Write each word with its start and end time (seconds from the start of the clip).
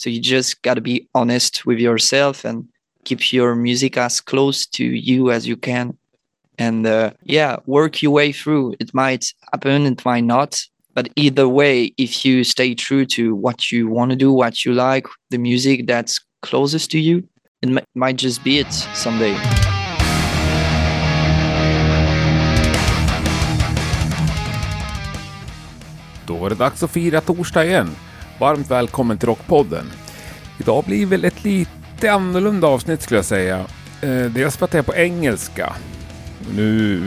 So 0.00 0.08
you 0.08 0.18
just 0.18 0.62
got 0.62 0.74
to 0.76 0.80
be 0.80 1.06
honest 1.14 1.66
with 1.66 1.78
yourself 1.78 2.46
and 2.46 2.66
keep 3.04 3.34
your 3.34 3.54
music 3.54 3.98
as 3.98 4.18
close 4.18 4.64
to 4.68 4.82
you 4.82 5.30
as 5.30 5.46
you 5.46 5.58
can. 5.58 5.98
And 6.56 6.86
uh, 6.86 7.10
yeah, 7.22 7.56
work 7.66 8.00
your 8.02 8.12
way 8.12 8.32
through. 8.32 8.76
It 8.80 8.94
might 8.94 9.26
happen, 9.52 9.84
it 9.84 10.02
might 10.06 10.24
not. 10.24 10.58
But 10.94 11.10
either 11.16 11.46
way, 11.46 11.92
if 11.98 12.24
you 12.24 12.44
stay 12.44 12.74
true 12.74 13.04
to 13.08 13.34
what 13.34 13.70
you 13.70 13.88
want 13.88 14.10
to 14.10 14.16
do, 14.16 14.32
what 14.32 14.64
you 14.64 14.72
like, 14.72 15.06
the 15.28 15.36
music 15.36 15.86
that's 15.86 16.18
closest 16.40 16.90
to 16.92 16.98
you, 16.98 17.18
it 17.60 17.68
m- 17.68 17.84
might 17.94 18.16
just 18.16 18.42
be 18.42 18.58
it 18.58 18.72
someday. 18.94 19.36
Då 26.26 26.36
var 26.36 26.48
det 26.48 26.54
dags 26.54 26.82
att 26.82 26.90
fira 26.90 27.20
torsdag 27.20 27.64
igen. 27.64 27.96
Varmt 28.40 28.70
välkommen 28.70 29.18
till 29.18 29.28
Rockpodden. 29.28 29.92
Idag 30.58 30.84
blir 30.84 31.06
väl 31.06 31.24
ett 31.24 31.44
lite 31.44 32.12
annorlunda 32.12 32.66
avsnitt 32.66 33.02
skulle 33.02 33.18
jag 33.18 33.24
säga. 33.24 33.66
Eh, 34.02 34.24
dels 34.24 34.56
för 34.56 34.64
att 34.64 34.70
det 34.70 34.78
är 34.78 34.82
på 34.82 34.94
engelska. 34.94 35.72
Nu 36.56 37.02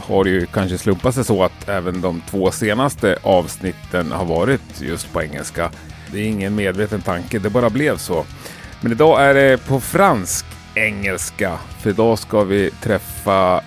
har 0.00 0.24
det 0.24 0.30
ju 0.30 0.46
kanske 0.46 0.78
slumpat 0.78 1.14
sig 1.14 1.24
så 1.24 1.44
att 1.44 1.68
även 1.68 2.00
de 2.00 2.22
två 2.30 2.50
senaste 2.50 3.18
avsnitten 3.22 4.12
har 4.12 4.24
varit 4.24 4.80
just 4.80 5.12
på 5.12 5.22
engelska. 5.22 5.70
Det 6.12 6.18
är 6.18 6.26
ingen 6.26 6.54
medveten 6.54 7.02
tanke, 7.02 7.38
det 7.38 7.50
bara 7.50 7.70
blev 7.70 7.96
så. 7.96 8.24
Men 8.80 8.92
idag 8.92 9.22
är 9.22 9.34
det 9.34 9.66
på 9.66 9.80
fransk 9.80 10.46
engelska. 10.74 11.58
För 11.80 11.90
idag 11.90 12.18
ska 12.18 12.44
vi 12.44 12.70
träffa 12.70 13.62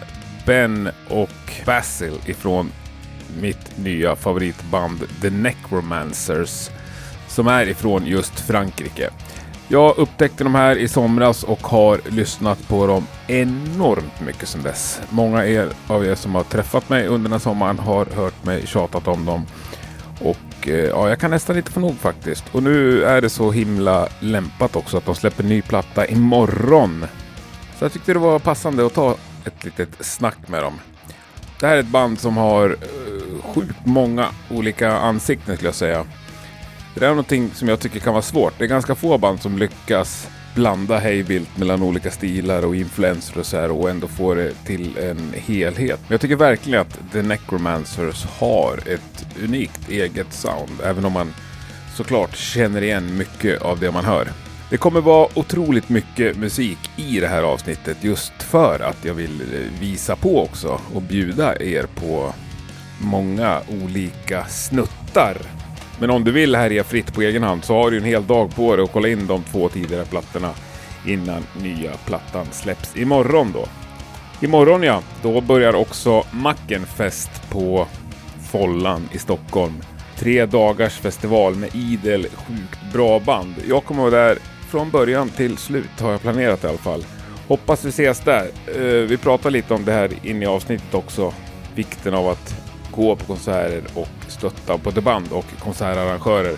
Ben 0.45 0.89
och 1.09 1.53
Basil 1.65 2.13
ifrån 2.25 2.71
mitt 3.41 3.77
nya 3.77 4.15
favoritband 4.15 5.03
The 5.21 5.29
Necromancers 5.29 6.69
som 7.35 7.47
är 7.47 7.67
ifrån 7.67 8.05
just 8.05 8.39
Frankrike. 8.39 9.09
Jag 9.67 9.97
upptäckte 9.97 10.43
de 10.43 10.55
här 10.55 10.75
i 10.75 10.87
somras 10.87 11.43
och 11.43 11.67
har 11.67 12.01
lyssnat 12.09 12.67
på 12.67 12.87
dem 12.87 13.07
enormt 13.27 14.21
mycket 14.25 14.49
sedan 14.49 14.63
dess. 14.63 15.01
Många 15.09 15.45
er, 15.45 15.69
av 15.87 16.05
er 16.05 16.15
som 16.15 16.35
har 16.35 16.43
träffat 16.43 16.89
mig 16.89 17.07
under 17.07 17.23
den 17.23 17.31
här 17.31 17.39
sommaren 17.39 17.79
har 17.79 18.05
hört 18.05 18.43
mig 18.43 18.67
tjatat 18.67 19.07
om 19.07 19.25
dem. 19.25 19.45
Och 20.21 20.67
eh, 20.67 20.75
ja, 20.75 21.09
jag 21.09 21.19
kan 21.19 21.31
nästan 21.31 21.57
inte 21.57 21.71
få 21.71 21.79
nog 21.79 21.97
faktiskt. 21.97 22.43
Och 22.51 22.63
nu 22.63 23.03
är 23.03 23.21
det 23.21 23.29
så 23.29 23.51
himla 23.51 24.07
lämpat 24.19 24.75
också 24.75 24.97
att 24.97 25.05
de 25.05 25.15
släpper 25.15 25.43
ny 25.43 25.61
platta 25.61 26.07
imorgon. 26.07 27.05
Så 27.77 27.85
jag 27.85 27.93
tyckte 27.93 28.13
det 28.13 28.19
var 28.19 28.39
passande 28.39 28.85
att 28.85 28.93
ta 28.93 29.15
ett 29.45 29.63
litet 29.63 29.89
snack 29.99 30.47
med 30.47 30.63
dem. 30.63 30.79
Det 31.59 31.67
här 31.67 31.75
är 31.75 31.79
ett 31.79 31.87
band 31.87 32.19
som 32.19 32.37
har 32.37 32.69
eh, 32.69 33.43
sjukt 33.53 33.85
många 33.85 34.27
olika 34.49 34.97
ansikten 34.97 35.55
skulle 35.55 35.67
jag 35.67 35.75
säga. 35.75 36.05
Det 36.95 37.05
är 37.05 37.09
någonting 37.09 37.51
som 37.53 37.67
jag 37.67 37.79
tycker 37.79 37.99
kan 37.99 38.13
vara 38.13 38.21
svårt. 38.21 38.53
Det 38.57 38.63
är 38.63 38.67
ganska 38.67 38.95
få 38.95 39.17
band 39.17 39.41
som 39.41 39.57
lyckas 39.57 40.27
blanda 40.55 40.97
hejvilt 40.97 41.57
mellan 41.57 41.83
olika 41.83 42.11
stilar 42.11 42.65
och 42.65 42.75
influenser 42.75 43.39
och 43.39 43.45
så 43.45 43.57
här 43.57 43.71
och 43.71 43.89
ändå 43.89 44.07
få 44.07 44.33
det 44.33 44.53
till 44.65 44.97
en 44.97 45.33
helhet. 45.35 45.99
Men 46.01 46.13
jag 46.13 46.21
tycker 46.21 46.35
verkligen 46.35 46.81
att 46.81 46.99
The 47.11 47.21
Necromancers 47.21 48.25
har 48.25 48.79
ett 48.87 49.25
unikt 49.43 49.89
eget 49.89 50.33
sound, 50.33 50.81
även 50.83 51.05
om 51.05 51.13
man 51.13 51.33
såklart 51.95 52.35
känner 52.35 52.81
igen 52.81 53.17
mycket 53.17 53.61
av 53.61 53.79
det 53.79 53.91
man 53.91 54.05
hör. 54.05 54.27
Det 54.69 54.77
kommer 54.77 55.01
vara 55.01 55.27
otroligt 55.33 55.89
mycket 55.89 56.37
musik 56.37 56.89
i 56.95 57.19
det 57.19 57.27
här 57.27 57.43
avsnittet 57.43 57.97
just 58.01 58.43
för 58.43 58.79
att 58.79 59.05
jag 59.05 59.13
vill 59.13 59.41
visa 59.79 60.15
på 60.15 60.43
också 60.43 60.81
och 60.93 61.01
bjuda 61.01 61.61
er 61.61 61.85
på 61.95 62.33
många 63.01 63.61
olika 63.83 64.45
snuttar. 64.45 65.37
Men 65.99 66.09
om 66.09 66.23
du 66.23 66.31
vill 66.31 66.55
härja 66.55 66.83
fritt 66.83 67.13
på 67.13 67.21
egen 67.21 67.43
hand 67.43 67.63
så 67.63 67.73
har 67.73 67.91
du 67.91 67.97
en 67.97 68.03
hel 68.03 68.27
dag 68.27 68.55
på 68.55 68.75
dig 68.75 68.83
att 68.83 68.91
kolla 68.91 69.07
in 69.07 69.27
de 69.27 69.43
två 69.43 69.69
tidigare 69.69 70.05
plattorna 70.05 70.53
innan 71.07 71.43
nya 71.61 71.91
plattan 71.91 72.45
släpps 72.51 72.97
imorgon 72.97 73.51
då. 73.53 73.65
Imorgon 74.41 74.83
ja, 74.83 75.01
då 75.23 75.41
börjar 75.41 75.75
också 75.75 76.23
Mackenfest 76.31 77.49
på 77.49 77.87
Follan 78.51 79.09
i 79.11 79.17
Stockholm. 79.17 79.73
Tre 80.17 80.45
dagars 80.45 80.99
festival 80.99 81.55
med 81.55 81.75
idel 81.75 82.23
sjukt 82.23 82.93
bra 82.93 83.19
band. 83.19 83.55
Jag 83.67 83.83
kommer 83.83 84.01
vara 84.01 84.11
där 84.11 84.37
från 84.69 84.89
början 84.89 85.29
till 85.29 85.57
slut 85.57 85.99
har 85.99 86.11
jag 86.11 86.21
planerat 86.21 86.63
i 86.63 86.67
alla 86.67 86.77
fall. 86.77 87.05
Hoppas 87.47 87.85
vi 87.85 87.89
ses 87.89 88.19
där. 88.19 88.47
Eh, 88.75 89.07
vi 89.07 89.17
pratar 89.17 89.49
lite 89.49 89.73
om 89.73 89.85
det 89.85 89.91
här 89.91 90.09
inne 90.23 90.45
i 90.45 90.47
avsnittet 90.47 90.93
också. 90.93 91.33
Vikten 91.75 92.13
av 92.13 92.27
att 92.27 92.64
gå 92.95 93.15
på 93.15 93.25
konserter 93.25 93.83
och 93.95 94.07
stötta 94.27 94.77
både 94.77 95.01
band 95.01 95.31
och 95.31 95.45
konsertarrangörer. 95.59 96.57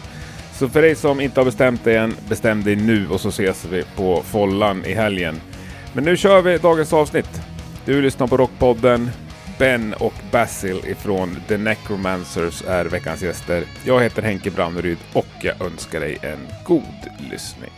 Så 0.53 0.69
för 0.69 0.81
dig 0.81 0.95
som 0.95 1.21
inte 1.21 1.39
har 1.39 1.45
bestämt 1.45 1.83
dig 1.83 1.95
än, 1.95 2.13
bestäm 2.29 2.63
dig 2.63 2.75
nu 2.75 3.09
och 3.09 3.21
så 3.21 3.29
ses 3.29 3.65
vi 3.65 3.83
på 3.95 4.21
Follan 4.23 4.85
i 4.85 4.93
helgen. 4.93 5.35
Men 5.93 6.03
nu 6.03 6.17
kör 6.17 6.41
vi 6.41 6.57
dagens 6.57 6.93
avsnitt. 6.93 7.41
Du 7.85 8.01
lyssnar 8.01 8.27
på 8.27 8.37
Rockpodden. 8.37 9.09
Ben 9.59 9.93
och 9.93 10.13
Basil 10.31 10.81
ifrån 10.87 11.35
The 11.47 11.57
Necromancers 11.57 12.63
är 12.67 12.85
veckans 12.85 13.21
gäster. 13.21 13.63
Jag 13.85 14.01
heter 14.01 14.21
Henke 14.21 14.51
Branneryd 14.51 14.97
och 15.13 15.25
jag 15.41 15.61
önskar 15.61 15.99
dig 15.99 16.17
en 16.21 16.39
god 16.65 17.29
lyssning. 17.31 17.71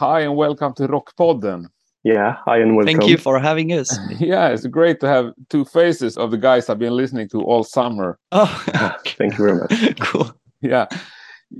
Hi 0.00 0.26
and 0.26 0.38
welcome 0.38 0.74
to 0.74 0.86
Rockpodden. 0.86 1.68
Yeah, 2.06 2.36
hi 2.44 2.58
and 2.58 2.76
welcome. 2.76 2.98
Thank 2.98 3.10
you 3.10 3.16
for 3.18 3.40
having 3.40 3.72
us. 3.72 3.98
yeah, 4.20 4.46
it's 4.50 4.64
great 4.68 5.00
to 5.00 5.08
have 5.08 5.32
two 5.48 5.64
faces 5.64 6.16
of 6.16 6.30
the 6.30 6.38
guys 6.38 6.70
I've 6.70 6.78
been 6.78 6.94
listening 6.96 7.28
to 7.30 7.42
all 7.42 7.64
summer. 7.64 8.16
Oh, 8.30 8.46
Thank 9.18 9.36
you 9.38 9.44
very 9.44 9.58
much. 9.58 9.98
cool. 9.98 10.30
Yeah, 10.60 10.86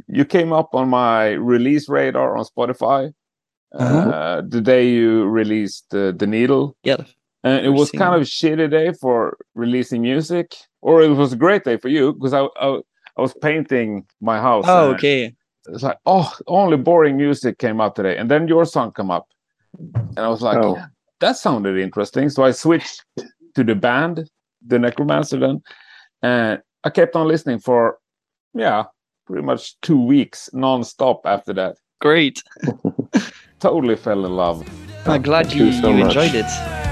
you 0.07 0.25
came 0.25 0.53
up 0.53 0.73
on 0.73 0.89
my 0.89 1.31
release 1.33 1.89
radar 1.89 2.37
on 2.37 2.45
Spotify 2.45 3.13
Uh-huh. 3.75 4.11
uh, 4.19 4.43
the 4.47 4.61
day 4.61 4.89
you 4.89 5.25
released 5.27 5.93
uh, 5.93 6.13
The 6.13 6.29
Needle. 6.29 6.77
Yeah. 6.85 7.03
And 7.43 7.67
it 7.67 7.71
was 7.71 7.91
seen 7.91 7.99
kind 7.99 8.15
of 8.15 8.23
a 8.23 8.25
shitty 8.25 8.71
day 8.71 8.93
for 8.93 9.37
releasing 9.57 10.03
music, 10.03 10.55
or 10.81 11.03
it 11.03 11.11
was 11.23 11.33
a 11.33 11.37
great 11.37 11.65
day 11.65 11.77
for 11.77 11.89
you 11.89 12.13
because 12.13 12.35
I, 12.41 12.43
I 12.67 12.69
I 13.19 13.21
was 13.21 13.35
painting 13.43 14.07
my 14.21 14.39
house. 14.41 14.65
Oh, 14.69 14.95
okay. 14.95 15.35
It's 15.73 15.83
like 15.83 15.99
oh, 16.07 16.33
only 16.47 16.77
boring 16.77 17.17
music 17.17 17.59
came 17.59 17.81
out 17.81 17.97
today, 17.97 18.17
and 18.17 18.31
then 18.31 18.47
your 18.49 18.65
song 18.65 18.93
come 18.93 19.11
up, 19.11 19.27
and 19.79 20.19
I 20.19 20.29
was 20.29 20.43
like, 20.43 20.59
Oh. 20.59 20.77
yeah, 20.77 20.87
that 21.21 21.37
sounded 21.37 21.77
interesting. 21.79 22.29
So 22.31 22.45
I 22.45 22.51
switched 22.53 23.05
to 23.55 23.65
the 23.65 23.75
band, 23.75 24.29
the 24.67 24.79
Necromancer, 24.79 25.39
then, 25.39 25.63
and 26.23 26.61
I 26.85 26.91
kept 26.91 27.17
on 27.17 27.29
listening 27.29 27.59
for 27.59 27.99
yeah, 28.55 28.85
pretty 29.27 29.43
much 29.45 29.79
two 29.81 30.01
weeks 30.01 30.49
non-stop 30.53 31.23
after 31.25 31.53
that. 31.55 31.77
Great. 32.01 32.43
Totally 33.61 33.97
fell 33.97 34.25
in 34.25 34.33
love. 34.37 34.67
I'm 35.07 35.23
glad 35.23 35.47
Thank 35.47 35.59
you, 35.59 35.67
you 35.67 35.81
so 35.81 35.91
you 35.91 36.05
enjoyed 36.05 36.35
it. 36.35 36.86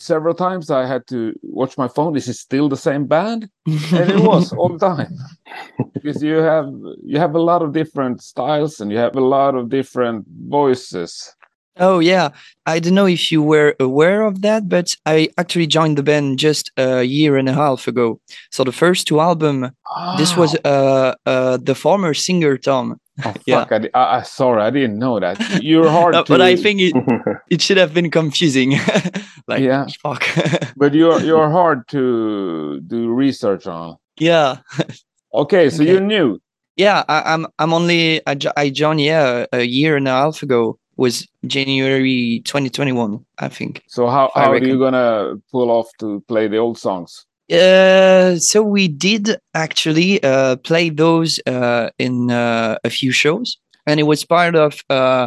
Several 0.00 0.34
times 0.34 0.70
I 0.70 0.86
had 0.86 1.06
to 1.08 1.34
watch 1.42 1.76
my 1.76 1.88
phone. 1.88 2.14
This 2.14 2.28
Is 2.28 2.36
it 2.36 2.38
still 2.38 2.68
the 2.68 2.76
same 2.76 3.06
band? 3.06 3.48
And 3.66 4.10
it 4.10 4.20
was 4.20 4.52
all 4.58 4.70
the 4.70 4.78
time 4.78 5.16
because 5.94 6.22
you 6.22 6.36
have 6.36 6.66
you 7.04 7.18
have 7.18 7.34
a 7.34 7.42
lot 7.42 7.62
of 7.62 7.72
different 7.72 8.22
styles 8.22 8.80
and 8.80 8.90
you 8.90 8.98
have 8.98 9.16
a 9.16 9.20
lot 9.20 9.54
of 9.54 9.68
different 9.68 10.26
voices. 10.48 11.34
Oh 11.80 11.98
yeah, 11.98 12.28
I 12.66 12.78
don't 12.78 12.94
know 12.94 13.06
if 13.06 13.32
you 13.32 13.42
were 13.42 13.74
aware 13.80 14.22
of 14.22 14.42
that, 14.42 14.68
but 14.68 14.94
I 15.06 15.30
actually 15.38 15.66
joined 15.66 15.96
the 15.98 16.02
band 16.02 16.38
just 16.38 16.70
a 16.76 17.02
year 17.02 17.36
and 17.38 17.48
a 17.48 17.54
half 17.54 17.88
ago. 17.88 18.20
So 18.50 18.64
the 18.64 18.72
first 18.72 19.06
two 19.08 19.18
album, 19.20 19.70
this 20.18 20.36
was 20.36 20.54
uh, 20.64 21.14
uh 21.26 21.56
the 21.56 21.74
former 21.74 22.12
singer 22.14 22.58
Tom. 22.58 23.00
Oh, 23.24 23.34
yeah. 23.46 23.64
fuck! 23.64 23.72
I, 23.72 23.98
I, 23.98 24.18
I 24.18 24.22
sorry, 24.22 24.62
I 24.62 24.70
didn't 24.70 24.98
know 24.98 25.18
that. 25.20 25.62
You're 25.62 25.88
hard 25.90 26.14
Uh, 26.20 26.22
to. 26.24 26.32
but 26.32 26.40
I 26.42 26.54
think 26.56 26.80
it, 26.80 26.94
it 27.50 27.62
should 27.62 27.78
have 27.78 27.94
been 27.94 28.10
confusing. 28.10 28.72
like 29.48 29.62
Yeah. 29.62 29.86
fuck. 30.02 30.22
but 30.76 30.92
you're 30.94 31.20
you're 31.20 31.50
hard 31.50 31.88
to 31.88 32.80
do 32.86 33.08
research 33.12 33.66
on. 33.66 33.96
yeah. 34.20 34.58
Okay, 35.32 35.70
so 35.70 35.82
Okay. 35.82 35.92
you're 35.92 36.00
new. 36.00 36.38
Yeah, 36.76 37.04
I, 37.08 37.34
I'm 37.34 37.46
I'm 37.58 37.72
only 37.72 38.20
I, 38.26 38.36
I 38.56 38.70
joined 38.70 39.00
yeah 39.00 39.46
a 39.52 39.62
year 39.62 39.96
and 39.96 40.08
a 40.08 40.12
half 40.12 40.42
ago 40.42 40.78
was 41.00 41.26
January 41.46 42.42
2021 42.44 43.24
I 43.38 43.48
think. 43.48 43.82
So 43.88 44.06
how 44.06 44.30
how 44.34 44.52
are 44.52 44.62
you 44.62 44.78
gonna 44.78 45.36
pull 45.50 45.70
off 45.70 45.88
to 45.98 46.20
play 46.28 46.46
the 46.46 46.58
old 46.58 46.78
songs? 46.78 47.26
Uh, 47.50 48.36
so 48.36 48.62
we 48.62 48.86
did 48.86 49.36
actually 49.54 50.22
uh, 50.22 50.54
play 50.56 50.90
those 50.90 51.40
uh, 51.46 51.90
in 51.98 52.30
uh, 52.30 52.76
a 52.84 52.90
few 52.90 53.10
shows, 53.10 53.56
and 53.86 53.98
it 53.98 54.04
was 54.04 54.24
part 54.24 54.54
of 54.54 54.84
uh, 54.90 55.26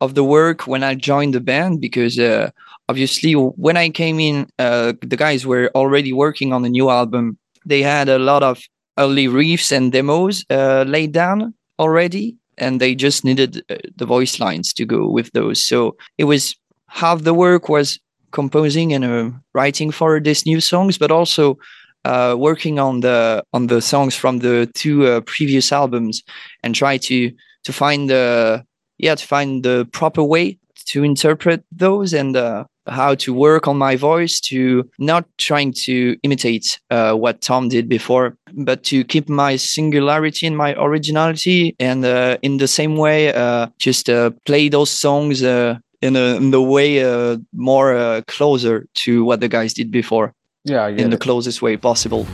of 0.00 0.14
the 0.14 0.24
work 0.24 0.66
when 0.66 0.82
I 0.82 0.94
joined 0.94 1.32
the 1.34 1.40
band 1.40 1.80
because 1.80 2.18
uh, 2.18 2.50
obviously 2.88 3.32
when 3.32 3.76
I 3.76 3.88
came 3.88 4.20
in, 4.20 4.46
uh, 4.58 4.92
the 5.00 5.16
guys 5.16 5.46
were 5.46 5.70
already 5.74 6.12
working 6.12 6.52
on 6.52 6.62
the 6.62 6.68
new 6.68 6.90
album. 6.90 7.38
They 7.64 7.82
had 7.82 8.08
a 8.08 8.18
lot 8.18 8.42
of 8.42 8.60
early 8.98 9.26
riffs 9.26 9.72
and 9.72 9.90
demos 9.92 10.44
uh, 10.50 10.84
laid 10.86 11.12
down 11.12 11.54
already, 11.78 12.36
and 12.58 12.80
they 12.80 12.94
just 12.94 13.24
needed 13.24 13.62
uh, 13.70 13.76
the 13.96 14.06
voice 14.06 14.40
lines 14.40 14.72
to 14.74 14.84
go 14.84 15.08
with 15.08 15.30
those. 15.32 15.62
So 15.62 15.96
it 16.18 16.24
was 16.24 16.54
half 16.88 17.22
the 17.22 17.34
work 17.34 17.68
was 17.68 17.98
composing 18.30 18.92
and 18.92 19.04
uh, 19.04 19.30
writing 19.54 19.90
for 19.90 20.20
these 20.20 20.46
new 20.46 20.60
songs, 20.60 20.98
but 20.98 21.10
also 21.10 21.58
uh, 22.04 22.34
working 22.38 22.78
on 22.78 23.00
the 23.00 23.42
on 23.52 23.68
the 23.68 23.80
songs 23.80 24.14
from 24.14 24.38
the 24.38 24.70
two 24.74 25.06
uh, 25.06 25.20
previous 25.22 25.72
albums 25.72 26.22
and 26.62 26.74
try 26.74 26.98
to 26.98 27.32
to 27.64 27.72
find 27.72 28.10
the 28.10 28.64
yeah 28.98 29.14
to 29.14 29.26
find 29.26 29.64
the 29.64 29.88
proper 29.92 30.22
way 30.22 30.58
to 30.86 31.02
interpret 31.02 31.64
those 31.72 32.12
and 32.12 32.36
uh, 32.36 32.64
how 32.86 33.14
to 33.14 33.32
work 33.32 33.66
on 33.66 33.76
my 33.76 33.96
voice 33.96 34.40
to 34.40 34.88
not 34.98 35.24
trying 35.38 35.72
to 35.72 36.16
imitate 36.22 36.78
uh, 36.90 37.14
what 37.14 37.40
Tom 37.40 37.68
did 37.68 37.88
before, 37.88 38.36
but 38.52 38.82
to 38.84 39.04
keep 39.04 39.28
my 39.28 39.56
singularity 39.56 40.46
and 40.46 40.56
my 40.56 40.74
originality, 40.78 41.74
and 41.78 42.04
uh, 42.04 42.36
in 42.42 42.58
the 42.58 42.68
same 42.68 42.96
way, 42.96 43.32
uh, 43.32 43.68
just 43.78 44.08
uh, 44.08 44.30
play 44.46 44.68
those 44.68 44.90
songs 44.90 45.42
uh, 45.42 45.78
in 46.02 46.16
a 46.16 46.36
in 46.36 46.50
the 46.50 46.62
way 46.62 47.02
uh, 47.02 47.38
more 47.52 47.94
uh, 47.94 48.20
closer 48.26 48.86
to 48.94 49.24
what 49.24 49.40
the 49.40 49.48
guys 49.48 49.72
did 49.72 49.90
before, 49.90 50.34
Yeah, 50.64 50.88
in 50.88 51.10
the 51.10 51.18
closest 51.18 51.62
way 51.62 51.76
possible. 51.76 52.26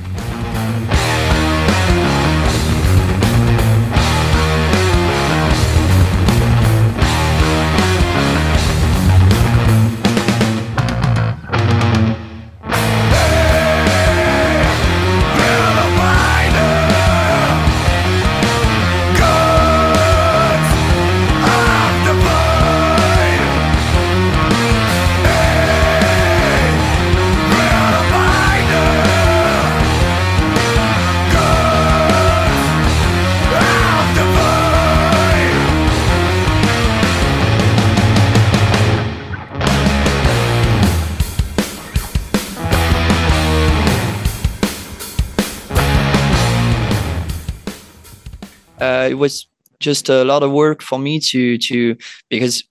Uh, 48.81 49.09
it 49.11 49.15
was 49.15 49.47
just 49.79 50.09
a 50.09 50.25
lot 50.25 50.43
of 50.43 50.53
work 50.53 50.83
for 50.83 50.99
me 50.99 51.19
to 51.19 51.59
to 51.59 51.97
because 52.29 52.63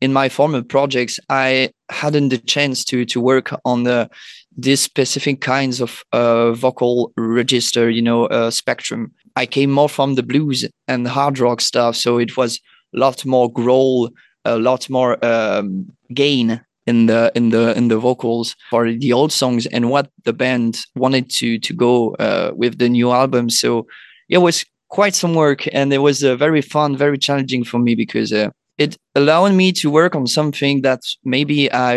in 0.00 0.12
my 0.12 0.28
former 0.28 0.62
projects 0.62 1.18
I 1.28 1.70
hadn't 1.90 2.30
the 2.30 2.38
chance 2.38 2.84
to 2.86 3.04
to 3.04 3.20
work 3.20 3.52
on 3.64 3.84
the 3.84 4.08
these 4.56 4.80
specific 4.80 5.40
kinds 5.40 5.80
of 5.80 6.04
uh, 6.12 6.52
vocal 6.52 7.12
register, 7.16 7.88
you 7.88 8.02
know, 8.02 8.26
uh, 8.26 8.50
spectrum. 8.50 9.12
I 9.36 9.46
came 9.46 9.70
more 9.70 9.88
from 9.88 10.14
the 10.14 10.22
blues 10.22 10.68
and 10.88 11.08
hard 11.08 11.38
rock 11.38 11.60
stuff, 11.60 11.96
so 11.96 12.18
it 12.18 12.36
was 12.36 12.60
a 12.94 12.98
lot 12.98 13.24
more 13.24 13.50
growl, 13.50 14.10
a 14.44 14.58
lot 14.58 14.90
more 14.90 15.24
um, 15.24 15.90
gain 16.12 16.60
in 16.86 17.06
the 17.06 17.32
in 17.34 17.50
the 17.50 17.76
in 17.76 17.88
the 17.88 17.98
vocals 17.98 18.56
for 18.70 18.92
the 18.92 19.12
old 19.12 19.32
songs 19.32 19.66
and 19.66 19.88
what 19.88 20.10
the 20.24 20.32
band 20.32 20.80
wanted 20.96 21.30
to 21.30 21.58
to 21.58 21.72
go 21.72 22.14
uh, 22.16 22.50
with 22.54 22.78
the 22.78 22.88
new 22.88 23.10
album. 23.10 23.48
So 23.48 23.86
it 24.28 24.38
was 24.38 24.64
quite 24.92 25.14
some 25.14 25.34
work 25.34 25.60
and 25.72 25.92
it 25.92 26.02
was 26.08 26.22
uh, 26.22 26.36
very 26.36 26.62
fun 26.62 26.96
very 26.96 27.18
challenging 27.26 27.64
for 27.64 27.78
me 27.78 27.94
because 27.94 28.30
uh, 28.32 28.50
it 28.76 28.96
allowed 29.14 29.54
me 29.54 29.72
to 29.72 29.90
work 29.90 30.14
on 30.14 30.26
something 30.26 30.82
that 30.82 31.00
maybe 31.24 31.72
i 31.72 31.94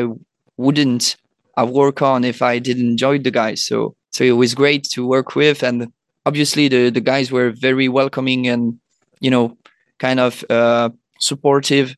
wouldn't 0.57 1.17
have 1.57 1.69
worked 1.69 2.01
on 2.01 2.23
if 2.23 2.41
i 2.41 2.59
didn't 2.59 2.89
enjoy 2.89 3.17
the 3.17 3.31
guys. 3.31 3.65
So 3.65 3.95
so 4.11 4.23
it 4.23 4.37
was 4.43 4.55
great 4.55 4.83
to 4.93 5.05
work 5.05 5.35
with 5.35 5.63
and 5.63 5.91
obviously 6.25 6.67
the 6.67 6.89
the 6.89 7.01
guys 7.01 7.31
were 7.31 7.51
very 7.51 7.87
welcoming 7.89 8.47
and 8.47 8.79
you 9.19 9.29
know 9.29 9.57
kind 9.99 10.19
of 10.19 10.43
uh, 10.49 10.89
supportive 11.19 11.95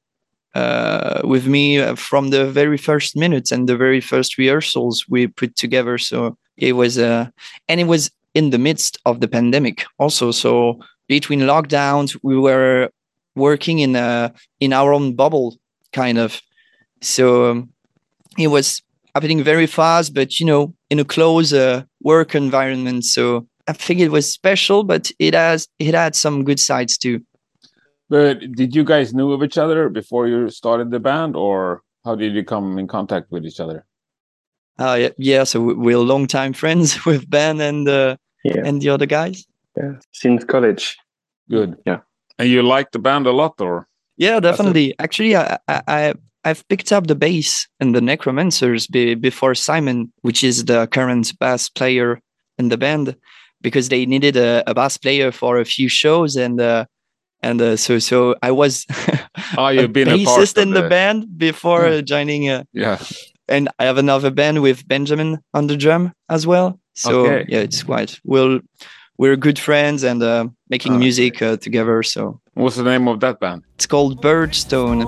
uh, 0.56 1.22
with 1.24 1.46
me 1.48 1.80
uh, 1.80 1.96
from 1.96 2.30
the 2.30 2.50
very 2.52 2.78
first 2.78 3.16
minutes 3.16 3.52
and 3.52 3.70
the 3.70 3.78
very 3.78 4.02
first 4.02 4.38
rehearsals 4.38 5.06
we 5.08 5.28
put 5.28 5.56
together. 5.56 5.98
So 5.98 6.38
it 6.58 6.74
was 6.74 6.98
uh, 6.98 7.28
and 7.68 7.80
it 7.80 7.88
was 7.88 8.10
in 8.38 8.52
the 8.52 8.58
midst 8.68 8.94
of 9.10 9.20
the 9.22 9.28
pandemic 9.38 9.78
also. 9.98 10.32
So 10.32 10.80
between 11.08 11.42
lockdowns 11.52 12.10
we 12.30 12.38
were 12.48 12.90
working 13.36 13.80
in 13.80 13.96
a 13.96 14.34
in 14.60 14.72
our 14.74 14.94
own 14.98 15.16
bubble 15.16 15.50
kind 15.92 16.18
of. 16.18 16.42
So 17.02 17.26
um, 17.52 17.70
it 18.38 18.50
was 18.58 18.68
happening 19.16 19.44
very 19.44 19.68
fast 19.80 20.14
but 20.14 20.30
you 20.40 20.46
know 20.46 20.74
in 20.92 21.00
a 21.00 21.06
close 21.16 21.52
uh, 21.54 21.84
work 22.02 22.36
environment. 22.36 23.04
So 23.06 23.48
i 23.70 23.74
think 23.74 24.00
it 24.00 24.12
was 24.18 24.26
special 24.40 24.80
but 24.92 25.04
it 25.28 25.34
has 25.34 25.68
it 25.80 25.94
had 25.94 26.16
some 26.16 26.44
good 26.44 26.60
sides 26.60 26.98
too. 26.98 27.18
But 28.10 28.40
did 28.60 28.76
you 28.78 28.84
guys 28.94 29.14
know 29.14 29.32
of 29.36 29.44
each 29.44 29.58
other 29.58 29.90
before 29.90 30.28
you 30.32 30.50
started 30.50 30.92
the 30.92 31.00
band, 31.10 31.36
or 31.36 31.82
how 32.06 32.16
did 32.16 32.32
you 32.38 32.44
come 32.54 32.80
in 32.80 32.88
contact 32.88 33.26
with 33.34 33.44
each 33.46 33.60
other? 33.60 33.80
uh, 34.80 34.98
yeah, 35.04 35.10
yeah 35.18 35.44
so 35.44 35.60
we- 35.62 35.74
we're 35.86 35.98
longtime 36.14 36.54
friends 36.54 37.06
with 37.10 37.30
ben 37.30 37.62
and 37.62 37.88
uh, 37.88 38.16
Yeah, 38.56 38.68
and 38.68 38.82
the 38.82 38.90
other 38.90 39.06
guys 39.08 39.46
yeah. 39.78 39.94
Since 40.12 40.44
college. 40.46 40.98
Good. 41.50 41.76
Yeah. 41.86 42.00
And 42.40 42.50
you 42.50 42.64
like 42.64 42.92
the 42.92 43.00
band 43.00 43.28
a 43.28 43.32
lot, 43.32 43.62
or? 43.62 43.88
Yeah, 44.18 44.40
definitely. 44.40 44.96
Actually, 45.00 45.36
I, 45.36 45.58
I, 45.68 45.82
I 45.88 46.14
I've 46.44 46.68
picked 46.68 46.92
up 46.92 47.06
the 47.08 47.16
bass 47.16 47.68
and 47.80 47.94
the 47.94 48.02
Necromancers 48.02 48.88
be, 48.88 49.16
before 49.16 49.54
Simon, 49.56 50.12
which 50.22 50.44
is 50.44 50.66
the 50.66 50.88
current 50.88 51.32
bass 51.40 51.70
player 51.70 52.20
in 52.58 52.70
the 52.70 52.78
band, 52.78 53.16
because 53.62 53.90
they 53.90 54.06
needed 54.06 54.36
a, 54.36 54.64
a 54.66 54.74
bass 54.74 54.98
player 54.98 55.32
for 55.32 55.60
a 55.60 55.66
few 55.66 55.90
shows, 55.90 56.36
and 56.36 56.60
uh, 56.60 56.86
and 57.44 57.62
uh, 57.62 57.76
so 57.78 58.00
so 58.00 58.36
I 58.42 58.52
was 58.52 58.86
Oh, 59.58 59.68
you've 59.70 59.94
been 59.94 60.08
a 60.08 60.26
part 60.26 60.40
bassist 60.40 60.58
of 60.58 60.64
in 60.64 60.74
the, 60.74 60.82
the- 60.82 60.90
band 60.90 61.38
before 61.38 61.86
uh, 61.86 62.02
joining, 62.02 62.50
uh, 62.50 62.64
Yeah. 62.74 62.98
and 63.48 63.70
I 63.80 63.86
have 63.86 63.98
another 64.00 64.32
band 64.32 64.62
with 64.62 64.88
Benjamin 64.88 65.38
on 65.54 65.68
the 65.68 65.78
drum 65.78 66.14
as 66.30 66.48
well. 66.48 66.80
So 66.98 67.26
Okay. 67.26 67.46
yeah, 67.48 67.60
it's 67.64 67.84
quite 67.84 68.20
we'll 68.26 68.60
we're 69.20 69.38
good 69.38 69.60
friends 69.60 70.04
and 70.04 70.22
uh, 70.24 70.48
making 70.70 70.94
Ah, 70.94 70.98
music 70.98 71.42
uh, 71.42 71.58
together. 71.58 72.04
So 72.04 72.40
What's 72.56 72.76
the 72.76 72.84
name 72.84 73.08
of 73.08 73.20
that 73.20 73.40
band? 73.40 73.64
it's 73.76 73.86
called 73.88 74.20
Birdstone. 74.22 75.06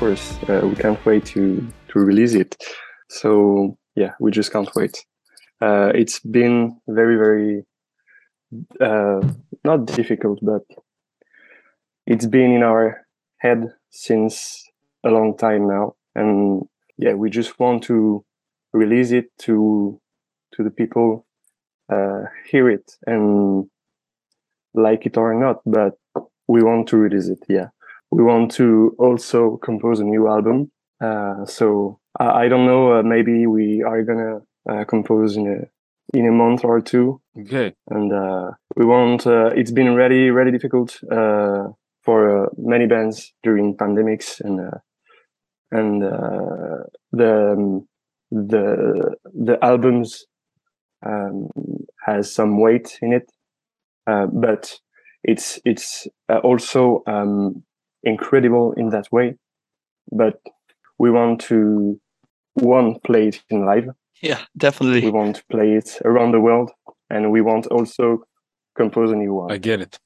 Course, 0.00 0.38
uh, 0.48 0.62
we 0.66 0.74
can't 0.76 1.04
wait 1.04 1.26
to 1.26 1.62
to 1.88 1.98
release 1.98 2.32
it. 2.32 2.56
So 3.10 3.76
yeah, 3.94 4.12
we 4.18 4.30
just 4.30 4.50
can't 4.50 4.74
wait. 4.74 5.04
Uh, 5.60 5.92
it's 5.94 6.20
been 6.20 6.80
very, 6.88 7.16
very 7.16 7.66
uh, 8.80 9.20
not 9.62 9.84
difficult, 9.84 10.38
but 10.40 10.62
it's 12.06 12.24
been 12.24 12.50
in 12.50 12.62
our 12.62 13.06
head 13.36 13.74
since 13.90 14.64
a 15.04 15.10
long 15.10 15.36
time 15.36 15.68
now, 15.68 15.96
and 16.14 16.62
yeah, 16.96 17.12
we 17.12 17.28
just 17.28 17.58
want 17.60 17.82
to 17.84 18.24
release 18.72 19.10
it 19.10 19.26
to 19.40 20.00
to 20.54 20.64
the 20.64 20.70
people, 20.70 21.26
uh, 21.92 22.22
hear 22.50 22.70
it 22.70 22.90
and 23.06 23.68
like 24.72 25.04
it 25.04 25.18
or 25.18 25.34
not, 25.34 25.60
but 25.66 25.92
we 26.48 26.62
want 26.62 26.88
to 26.88 26.96
release 26.96 27.28
it. 27.28 27.44
Yeah, 27.50 27.68
we 28.10 28.22
want 28.22 28.50
to 28.52 28.94
also 28.98 29.56
compose 29.58 30.00
a 30.00 30.04
new 30.04 30.28
album. 30.28 30.70
Uh, 31.00 31.44
so 31.46 31.98
I, 32.18 32.44
I 32.44 32.48
don't 32.48 32.66
know. 32.66 32.98
Uh, 32.98 33.02
maybe 33.02 33.46
we 33.46 33.82
are 33.82 34.02
gonna 34.02 34.40
uh, 34.68 34.84
compose 34.84 35.36
in 35.36 35.46
a 35.46 35.66
in 36.18 36.26
a 36.26 36.32
month 36.32 36.64
or 36.64 36.80
two, 36.80 37.20
Okay. 37.38 37.72
and 37.88 38.12
uh, 38.12 38.50
we 38.76 38.84
want. 38.84 39.26
Uh, 39.26 39.50
it's 39.54 39.70
been 39.70 39.94
really 39.94 40.30
really 40.30 40.50
difficult 40.50 40.98
uh, 41.10 41.68
for 42.02 42.44
uh, 42.44 42.48
many 42.58 42.86
bands 42.86 43.32
during 43.42 43.76
pandemics 43.76 44.40
and 44.40 44.60
uh, 44.60 44.78
and 45.70 46.02
uh, 46.02 46.84
the 47.12 47.52
um, 47.52 47.88
the 48.30 49.14
the 49.24 49.58
albums 49.64 50.26
um, 51.06 51.48
has 52.06 52.32
some 52.34 52.60
weight 52.60 52.98
in 53.02 53.12
it, 53.12 53.30
uh, 54.06 54.26
but 54.26 54.78
it's 55.22 55.60
it's 55.64 56.08
also 56.42 57.02
um, 57.06 57.62
incredible 58.02 58.72
in 58.76 58.90
that 58.90 59.06
way. 59.12 59.36
But 60.10 60.40
we 60.98 61.10
want 61.10 61.40
to 61.42 62.00
one 62.54 62.98
play 63.00 63.28
it 63.28 63.42
in 63.48 63.64
live. 63.64 63.88
Yeah, 64.22 64.40
definitely. 64.56 65.02
We 65.02 65.10
want 65.10 65.36
to 65.36 65.44
play 65.50 65.72
it 65.72 65.98
around 66.04 66.32
the 66.32 66.40
world, 66.40 66.70
and 67.08 67.30
we 67.30 67.40
want 67.40 67.66
also 67.66 68.24
compose 68.76 69.10
a 69.10 69.16
new 69.16 69.34
one. 69.34 69.52
I 69.52 69.58
get 69.58 69.80
it. 69.80 69.98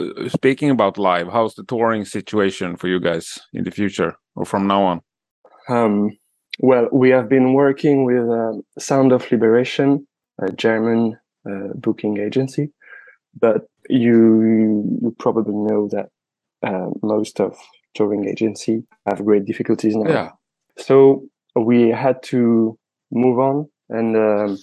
Uh, 0.00 0.28
Speaking 0.28 0.70
about 0.70 0.98
live, 0.98 1.28
how's 1.28 1.54
the 1.54 1.64
touring 1.64 2.04
situation 2.04 2.76
for 2.76 2.88
you 2.88 3.00
guys 3.00 3.38
in 3.52 3.64
the 3.64 3.70
future 3.70 4.16
or 4.36 4.44
from 4.44 4.66
now 4.66 4.82
on? 4.82 5.00
Um, 5.68 6.16
well, 6.60 6.88
we 6.92 7.10
have 7.10 7.28
been 7.28 7.52
working 7.52 8.04
with 8.04 8.28
um, 8.28 8.62
Sound 8.78 9.12
of 9.12 9.30
Liberation, 9.30 10.06
a 10.40 10.52
German 10.52 11.18
uh, 11.48 11.72
booking 11.74 12.18
agency, 12.18 12.72
but 13.38 13.68
you 13.88 14.98
you 15.02 15.14
probably 15.18 15.54
know 15.54 15.88
that 15.88 16.10
uh, 16.66 16.88
most 17.02 17.40
of 17.40 17.56
touring 17.94 18.28
agency 18.28 18.84
have 19.06 19.24
great 19.24 19.44
difficulties 19.44 19.96
now. 19.96 20.10
Yeah. 20.10 20.30
So 20.76 21.24
we 21.56 21.88
had 21.88 22.22
to 22.24 22.78
move 23.10 23.38
on, 23.38 23.68
and 23.88 24.16
um, 24.16 24.58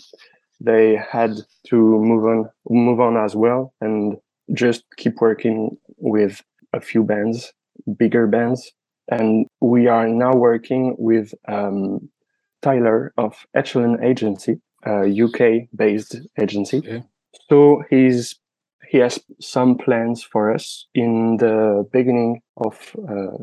they 0.60 0.96
had 0.96 1.38
to 1.68 1.75
move 1.75 2.25
on 2.25 2.50
move 2.70 3.00
on 3.00 3.18
as 3.18 3.36
well, 3.36 3.74
and 3.82 4.18
just 4.54 4.84
keep 4.98 5.20
working 5.22 5.78
with 5.98 6.42
a 6.74 6.80
few 6.80 7.04
bands, 7.04 7.54
bigger 7.98 8.28
bands, 8.28 8.72
and 9.10 9.48
we 9.62 9.88
are 9.88 10.08
now 10.08 10.34
working 10.34 10.96
with 10.98 11.34
um, 11.48 12.10
Tyler 12.62 13.14
of 13.18 13.46
Echelon 13.54 14.04
Agency, 14.04 14.60
a 14.86 15.06
UK-based 15.24 16.18
agency. 16.40 16.78
Okay. 16.78 17.04
So 17.50 17.84
he's 17.90 18.40
he 18.96 19.02
has 19.02 19.20
some 19.42 19.78
plans 19.78 20.24
for 20.24 20.54
us 20.54 20.88
in 20.94 21.36
the 21.38 21.86
beginning 21.92 22.42
of 22.56 22.96
uh, 22.98 23.36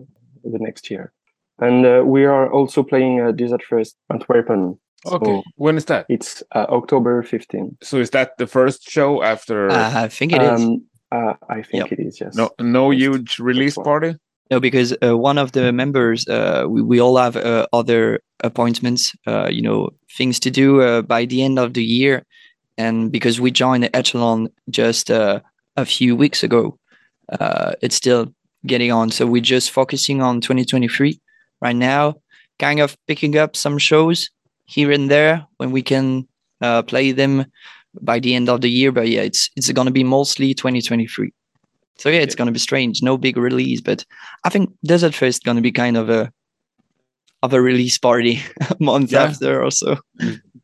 the 0.45 0.59
next 0.59 0.91
year, 0.91 1.13
and 1.59 1.85
uh, 1.85 2.03
we 2.07 2.25
are 2.25 2.51
also 2.51 2.83
playing 2.83 3.21
uh, 3.21 3.33
Desert 3.33 3.63
Fest 3.63 3.95
Antwerpen. 4.11 4.79
Okay. 5.05 5.27
So 5.27 5.43
when 5.57 5.77
is 5.77 5.85
that? 5.87 6.07
it's 6.09 6.43
uh, 6.55 6.67
October 6.71 7.23
15. 7.23 7.77
So 7.83 7.99
is 7.99 8.11
that 8.11 8.39
the 8.39 8.47
first 8.47 8.89
show 8.89 9.23
after 9.23 9.69
Uh, 9.69 10.05
I 10.05 10.09
think 10.09 10.33
it 10.33 10.43
is. 10.43 10.61
Um, 10.61 10.87
uh, 11.11 11.35
I 11.51 11.63
think 11.63 11.91
Yep. 11.91 11.93
it 11.93 12.01
is. 12.01 12.21
Yes. 12.21 12.35
no 12.35 12.49
no 12.59 12.91
huge 12.91 13.39
release 13.39 13.77
party? 13.77 14.15
No, 14.51 14.61
because 14.61 14.97
uh, 15.03 15.17
one 15.29 15.39
of 15.43 15.53
the 15.53 15.73
members, 15.73 16.29
uh, 16.29 16.65
we, 16.69 16.81
we 16.83 17.01
all 17.01 17.17
have 17.17 17.37
uh, 17.37 17.67
other 17.73 18.21
appointments, 18.41 19.13
uh, 19.27 19.49
you 19.51 19.63
know, 19.63 19.91
things 20.19 20.41
to 20.41 20.51
do 20.51 20.81
uh, 20.81 21.03
by 21.03 21.27
the 21.27 21.43
end 21.43 21.59
of 21.59 21.73
the 21.73 21.85
year. 21.85 22.25
And 22.79 23.13
because 23.13 23.41
we 23.41 23.51
joined 23.51 23.85
the 23.85 23.95
Echelon 23.95 24.49
just 24.71 25.11
uh, 25.11 25.41
a 25.77 25.85
few 25.85 26.17
weeks 26.17 26.43
ago, 26.43 26.79
uh, 27.31 27.73
it's 27.83 27.97
still 27.97 28.33
getting 28.67 28.91
on. 28.93 29.11
So 29.11 29.27
we're 29.27 29.43
just 29.43 29.71
focusing 29.71 30.23
on 30.23 30.41
2023 30.41 31.21
right 31.61 31.77
now, 31.77 32.15
kind 32.59 32.81
of 32.81 32.97
picking 33.07 33.37
up 33.37 33.57
some 33.57 33.79
shows 33.79 34.31
here 34.65 34.91
and 34.91 35.11
there 35.11 35.47
when 35.59 35.71
we 35.71 35.83
can 35.83 36.27
uh, 36.61 36.83
play 36.83 37.13
them 37.13 37.45
by 38.01 38.19
the 38.21 38.35
end 38.35 38.49
of 38.49 38.61
the 38.63 38.71
year. 38.71 38.91
But 38.93 39.09
yeah, 39.09 39.23
it's 39.23 39.51
it's 39.57 39.71
going 39.73 39.87
to 39.87 39.93
be 39.93 40.05
mostly 40.05 40.55
2023. 40.55 41.33
So 41.99 42.09
yeah, 42.09 42.21
it's 42.21 42.35
going 42.35 42.47
to 42.47 42.53
be 42.53 42.59
strange. 42.59 43.03
No 43.03 43.19
big 43.19 43.37
release, 43.37 43.81
but 43.81 44.05
I 44.45 44.49
think 44.49 44.71
Desert 44.85 45.15
Fest 45.15 45.45
going 45.45 45.57
to 45.57 45.63
be 45.63 45.73
kind 45.73 45.97
of 45.97 46.09
a 46.09 46.33
of 47.43 47.53
a 47.53 47.61
release 47.61 47.99
party 47.99 48.41
a 48.71 48.77
month 48.81 49.13
Yeah. 49.13 49.25
after 49.25 49.63
or 49.63 49.71
so. 49.71 49.99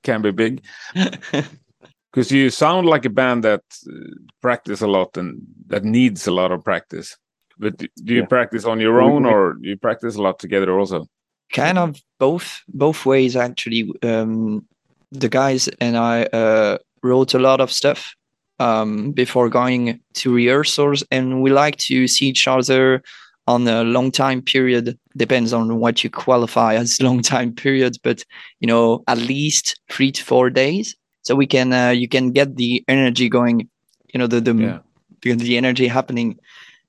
Can 0.04 0.22
be 0.22 0.30
big. 0.30 0.62
Because 2.10 2.32
you 2.32 2.50
sound 2.50 2.86
like 2.86 3.04
a 3.04 3.10
band 3.10 3.44
that 3.44 3.62
uh, 3.86 3.92
practice 4.40 4.80
a 4.80 4.86
lot 4.86 5.16
and 5.16 5.40
that 5.66 5.84
needs 5.84 6.26
a 6.26 6.30
lot 6.32 6.52
of 6.52 6.64
practice. 6.64 7.16
But 7.58 7.76
do 7.78 7.88
you 8.14 8.20
Yeah. 8.20 8.26
practice 8.26 8.64
on 8.64 8.80
your 8.80 9.00
own 9.00 9.26
or 9.26 9.54
do 9.54 9.68
you 9.68 9.76
practice 9.76 10.16
a 10.16 10.22
lot 10.22 10.38
together 10.38 10.78
also? 10.78 11.06
kind 11.52 11.78
of 11.78 11.96
both 12.18 12.60
both 12.68 13.06
ways 13.06 13.34
actually. 13.34 13.90
Um, 14.02 14.66
the 15.12 15.28
guys 15.30 15.68
and 15.80 15.96
I 15.96 16.24
uh, 16.24 16.76
wrote 17.02 17.34
a 17.34 17.38
lot 17.38 17.60
of 17.60 17.72
stuff 17.72 18.14
um, 18.58 19.12
before 19.12 19.48
going 19.48 19.98
to 20.14 20.34
rehearsals, 20.34 21.02
and 21.10 21.40
we 21.42 21.50
like 21.50 21.76
to 21.88 22.06
see 22.06 22.26
each 22.26 22.46
other 22.46 23.02
on 23.46 23.66
a 23.66 23.82
long 23.82 24.10
time 24.10 24.42
period. 24.42 24.98
Depends 25.16 25.52
on 25.54 25.78
what 25.80 26.04
you 26.04 26.10
qualify 26.10 26.74
as 26.74 27.00
long 27.06 27.22
time 27.22 27.54
period, 27.54 27.96
but 28.02 28.22
you 28.60 28.66
know 28.66 29.02
at 29.06 29.18
least 29.18 29.80
three 29.90 30.12
to 30.12 30.22
four 30.22 30.50
days, 30.50 30.94
so 31.28 31.36
we 31.36 31.46
can 31.46 31.72
uh, 31.72 31.90
you 31.90 32.08
can 32.08 32.32
get 32.32 32.56
the 32.56 32.82
energy 32.88 33.28
going. 33.28 33.68
You 34.14 34.18
know 34.18 34.26
the 34.26 34.40
the 34.40 34.54
Yeah. 34.54 34.78
the, 35.22 35.34
the 35.34 35.56
energy 35.58 35.88
happening. 35.88 36.38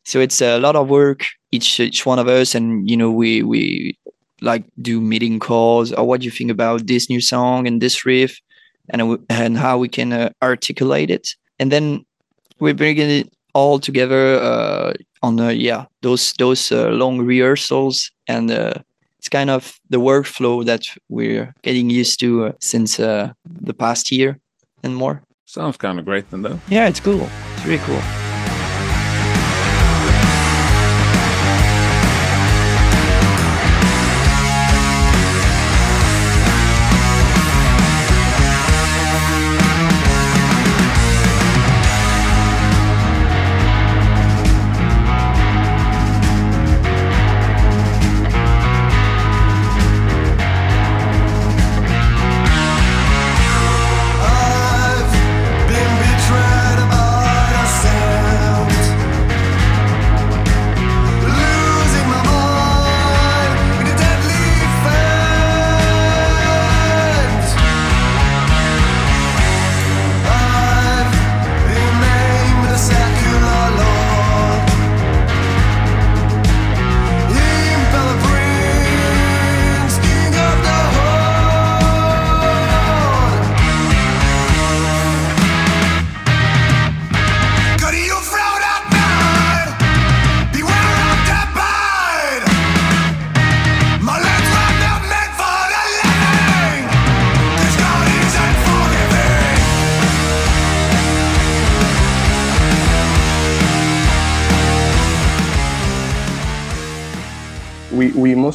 So 0.05 0.19
it's 0.22 0.41
a 0.41 0.58
lot 0.60 0.75
of 0.75 0.88
work 0.89 1.25
each 1.51 1.79
each 1.79 2.05
one 2.05 2.19
of 2.19 2.27
us, 2.27 2.55
and 2.55 2.89
you 2.89 2.96
know 2.98 3.12
we 3.12 3.43
we 3.43 3.98
like 4.41 4.63
do 4.81 5.01
meeting 5.01 5.39
calls 5.39 5.91
or 5.91 6.08
what 6.08 6.22
do 6.22 6.25
you 6.25 6.31
think 6.31 6.51
about 6.51 6.88
this 6.88 7.10
new 7.10 7.22
song 7.22 7.67
and 7.67 7.81
this 7.81 8.05
riff 8.05 8.39
and 8.89 9.01
uh, 9.01 9.17
and 9.29 9.58
how 9.58 9.77
we 9.77 9.89
can 9.89 10.13
uh, 10.13 10.29
articulate 10.41 11.10
it 11.12 11.36
and 11.60 11.72
then 11.72 12.05
we 12.60 12.74
bring 12.74 12.98
it 12.98 13.27
all 13.53 13.79
together 13.79 14.39
uh, 14.39 14.93
on 15.22 15.39
uh, 15.39 15.50
yeah 15.50 15.86
those 16.01 16.34
those 16.39 16.72
uh, 16.72 16.88
long 16.89 17.19
rehearsals 17.19 18.12
and 18.27 18.51
uh, 18.51 18.74
it's 19.20 19.30
kind 19.30 19.50
of 19.50 19.80
the 19.90 20.00
workflow 20.00 20.66
that 20.66 20.84
we're 21.10 21.54
getting 21.62 21.90
used 21.90 22.20
to 22.22 22.46
uh, 22.46 22.52
since 22.60 23.00
uh, 23.00 23.32
the 23.46 23.74
past 23.74 24.12
year 24.12 24.40
and 24.84 24.96
more. 24.96 25.22
Sounds 25.46 25.78
kind 25.78 26.00
of 26.00 26.06
great 26.06 26.30
then 26.32 26.42
though. 26.42 26.60
yeah 26.70 26.88
it's 26.88 27.00
cool. 27.00 27.28
It's 27.56 27.66
really 27.66 27.84
cool 27.84 28.19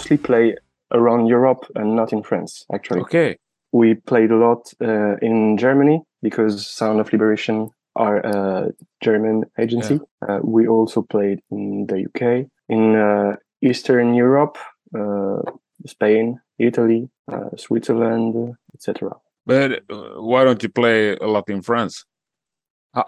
mostly 0.05 0.17
play 0.19 0.55
around 0.93 1.27
Europe 1.27 1.65
and 1.75 1.97
not 1.97 2.13
in 2.13 2.23
France. 2.23 2.67
Actually, 2.73 3.01
Okej. 3.01 3.37
we 3.73 3.95
played 3.95 4.31
a 4.31 4.37
lot 4.37 4.73
uh, 4.81 5.17
in 5.23 5.57
Germany 5.57 6.03
because 6.23 6.67
Sound 6.67 7.01
of 7.01 7.13
Liberation 7.13 7.71
are 7.97 8.19
a 8.19 8.71
German 9.03 9.45
agency. 9.59 10.01
Uh, 10.29 10.41
we 10.43 10.67
also 10.67 11.03
played 11.03 11.41
in 11.51 11.87
the 11.87 12.05
UK, 12.09 12.47
in 12.69 12.97
uh, 12.97 13.37
Eastern 13.63 14.15
Europe, 14.15 14.59
uh, 14.99 15.41
Spain, 15.87 16.41
Italy, 16.59 17.09
uh, 17.33 17.57
Switzerland, 17.57 18.57
etc. 18.75 19.11
But 19.47 19.83
uh, 19.91 20.21
why 20.21 20.45
don't 20.45 20.63
you 20.63 20.69
play 20.69 21.17
a 21.17 21.27
lot 21.27 21.49
in 21.49 21.63
France? 21.63 22.05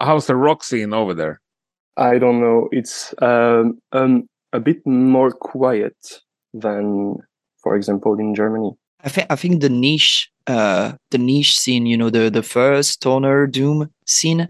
How's 0.01 0.25
the 0.25 0.35
rock 0.35 0.63
scene 0.63 0.93
over 0.93 1.13
there? 1.13 1.41
I 1.95 2.17
don't 2.17 2.39
know. 2.39 2.69
It's 2.71 3.13
um, 3.21 3.79
um, 3.91 4.27
a 4.53 4.59
bit 4.59 4.85
more 4.85 5.31
quiet 5.31 5.95
than, 6.53 7.17
for 7.61 7.75
example, 7.75 8.19
in 8.19 8.35
Germany. 8.35 8.71
I 9.03 9.09
think 9.09 9.27
I 9.29 9.35
think 9.35 9.61
the 9.61 9.69
niche, 9.69 10.29
uh, 10.47 10.93
the 11.11 11.17
niche 11.17 11.59
scene, 11.59 11.85
you 11.85 11.97
know, 11.97 12.09
the 12.09 12.29
the 12.29 12.43
first 12.43 12.91
stoner 12.91 13.47
doom 13.47 13.89
scene, 14.05 14.49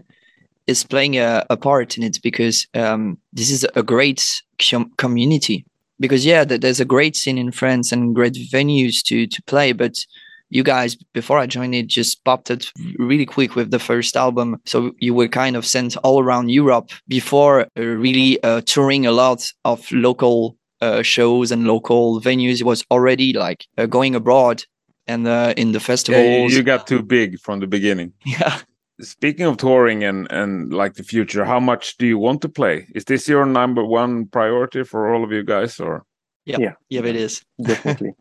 is 0.66 0.84
playing 0.84 1.18
a, 1.18 1.44
a 1.50 1.56
part 1.56 1.96
in 1.96 2.02
it 2.02 2.18
because 2.22 2.66
um, 2.74 3.18
this 3.32 3.50
is 3.50 3.66
a 3.74 3.82
great 3.82 4.42
com- 4.58 4.92
community. 4.96 5.64
Because 6.00 6.24
yeah, 6.24 6.44
th- 6.44 6.60
there's 6.60 6.80
a 6.80 6.84
great 6.84 7.16
scene 7.16 7.38
in 7.38 7.52
France 7.52 7.92
and 7.92 8.14
great 8.14 8.34
venues 8.34 9.02
to 9.04 9.26
to 9.26 9.42
play, 9.42 9.72
but 9.72 9.94
you 10.50 10.62
guys 10.62 10.96
before 11.12 11.38
I 11.38 11.46
joined 11.46 11.74
it 11.74 11.88
just 11.88 12.24
popped 12.24 12.50
it 12.50 12.72
really 12.98 13.26
quick 13.26 13.54
with 13.54 13.70
the 13.70 13.78
first 13.78 14.16
album. 14.16 14.60
So 14.66 14.92
you 14.98 15.14
were 15.14 15.28
kind 15.28 15.56
of 15.56 15.66
sent 15.66 15.96
all 15.98 16.22
around 16.22 16.50
Europe 16.50 16.90
before 17.06 17.66
uh, 17.76 17.82
really 17.82 18.42
uh, 18.42 18.62
touring 18.62 19.06
a 19.06 19.12
lot 19.12 19.50
of 19.64 19.90
local 19.92 20.56
uh, 20.80 21.02
shows 21.02 21.50
and 21.52 21.66
local 21.66 22.20
venues. 22.20 22.60
It 22.60 22.64
was 22.66 22.84
already 22.90 23.32
like 23.32 23.66
uh, 23.76 23.86
going 23.86 24.14
abroad 24.14 24.64
and 25.06 25.26
uh, 25.26 25.54
in 25.56 25.72
the 25.72 25.78
Yeah, 25.78 25.84
festivals. 25.86 26.52
you, 26.52 26.58
you 26.58 26.62
got 26.62 26.86
too 26.86 27.02
big 27.02 27.38
from 27.40 27.60
the 27.60 27.66
beginning. 27.66 28.12
yeah. 28.24 28.58
Speaking 29.00 29.46
of 29.46 29.56
touring 29.58 30.02
and 30.04 30.26
and 30.30 30.72
like 30.72 30.94
the 30.94 31.04
future, 31.04 31.44
how 31.44 31.60
much 31.60 31.96
do 31.98 32.06
you 32.06 32.18
want 32.18 32.40
to 32.42 32.48
play? 32.48 32.86
Is 32.94 33.04
this 33.04 33.28
your 33.28 33.46
number 33.46 33.84
one 33.84 34.26
priority 34.26 34.82
for 34.84 35.12
all 35.14 35.22
of 35.24 35.30
you 35.32 35.44
guys, 35.44 35.78
or 35.80 36.04
Yeah. 36.44 36.58
Yeah. 36.60 36.74
Yeah, 36.88 37.04
it 37.06 37.16
is. 37.16 37.42
definitely 37.62 38.12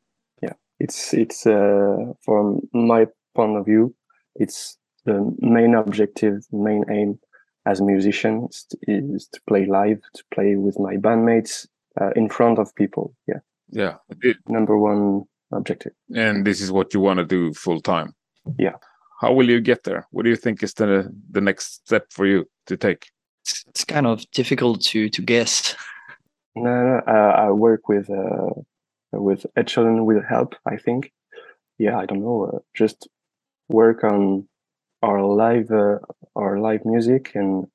yeah 0.42 0.54
it's 0.80 1.14
it's 1.14 1.46
uh, 1.48 2.14
from 2.26 2.62
my 2.74 3.08
point 3.36 3.58
of 3.58 3.66
view 3.66 3.94
it's 4.36 4.78
the 5.06 5.18
main 5.40 5.74
objective 5.76 6.46
main 6.52 6.84
aim 6.92 7.20
as 7.66 7.80
a 7.80 7.84
musician 7.84 8.48
is 8.50 8.66
to, 8.70 8.78
is 8.88 9.28
to 9.34 9.40
play 9.48 9.66
live 9.66 10.02
to 10.14 10.24
play 10.34 10.56
with 10.56 10.78
my 10.80 10.96
bandmates 10.98 11.68
uh, 12.00 12.12
in 12.16 12.30
front 12.30 12.60
of 12.60 12.74
people 12.76 13.14
yeah 13.28 13.40
yeah? 13.70 13.96
It, 14.22 14.38
number 14.48 14.78
one 14.78 15.24
objective 15.52 15.94
and 16.16 16.46
this 16.46 16.62
is 16.62 16.72
what 16.72 16.94
you 16.94 17.00
want 17.00 17.20
to 17.20 17.26
do 17.26 17.54
full 17.54 17.82
time. 17.82 18.14
Yeah. 18.58 18.76
How 19.20 19.34
will 19.34 19.50
you 19.50 19.60
get 19.60 19.84
there? 19.84 20.08
What 20.12 20.24
do 20.24 20.30
you 20.30 20.36
think 20.36 20.64
is 20.64 20.74
the 20.74 21.14
the 21.32 21.42
next 21.42 21.86
step 21.86 22.06
for 22.12 22.26
you 22.26 22.46
to 22.68 22.78
take? 22.78 23.10
It's, 23.44 23.64
it's 23.68 23.84
kind 23.84 24.08
of 24.08 24.30
difficult 24.32 24.82
to 24.82 25.10
to 25.10 25.22
guess. 25.22 25.76
no, 26.56 26.84
no 26.84 27.02
uh, 27.08 27.34
i 27.46 27.52
work 27.52 27.88
with 27.88 28.10
uh, 28.10 28.50
with 29.12 29.46
echelon 29.56 30.06
will 30.06 30.24
help 30.28 30.56
i 30.66 30.76
think 30.76 31.12
yeah 31.78 31.98
i 31.98 32.06
don't 32.06 32.22
know 32.22 32.52
uh, 32.54 32.60
just 32.74 33.08
work 33.70 34.04
on 34.04 34.48
our 35.04 35.22
live 35.24 35.70
uh, 35.72 36.00
our 36.36 36.60
live 36.60 36.84
music 36.86 37.32
and 37.36 37.68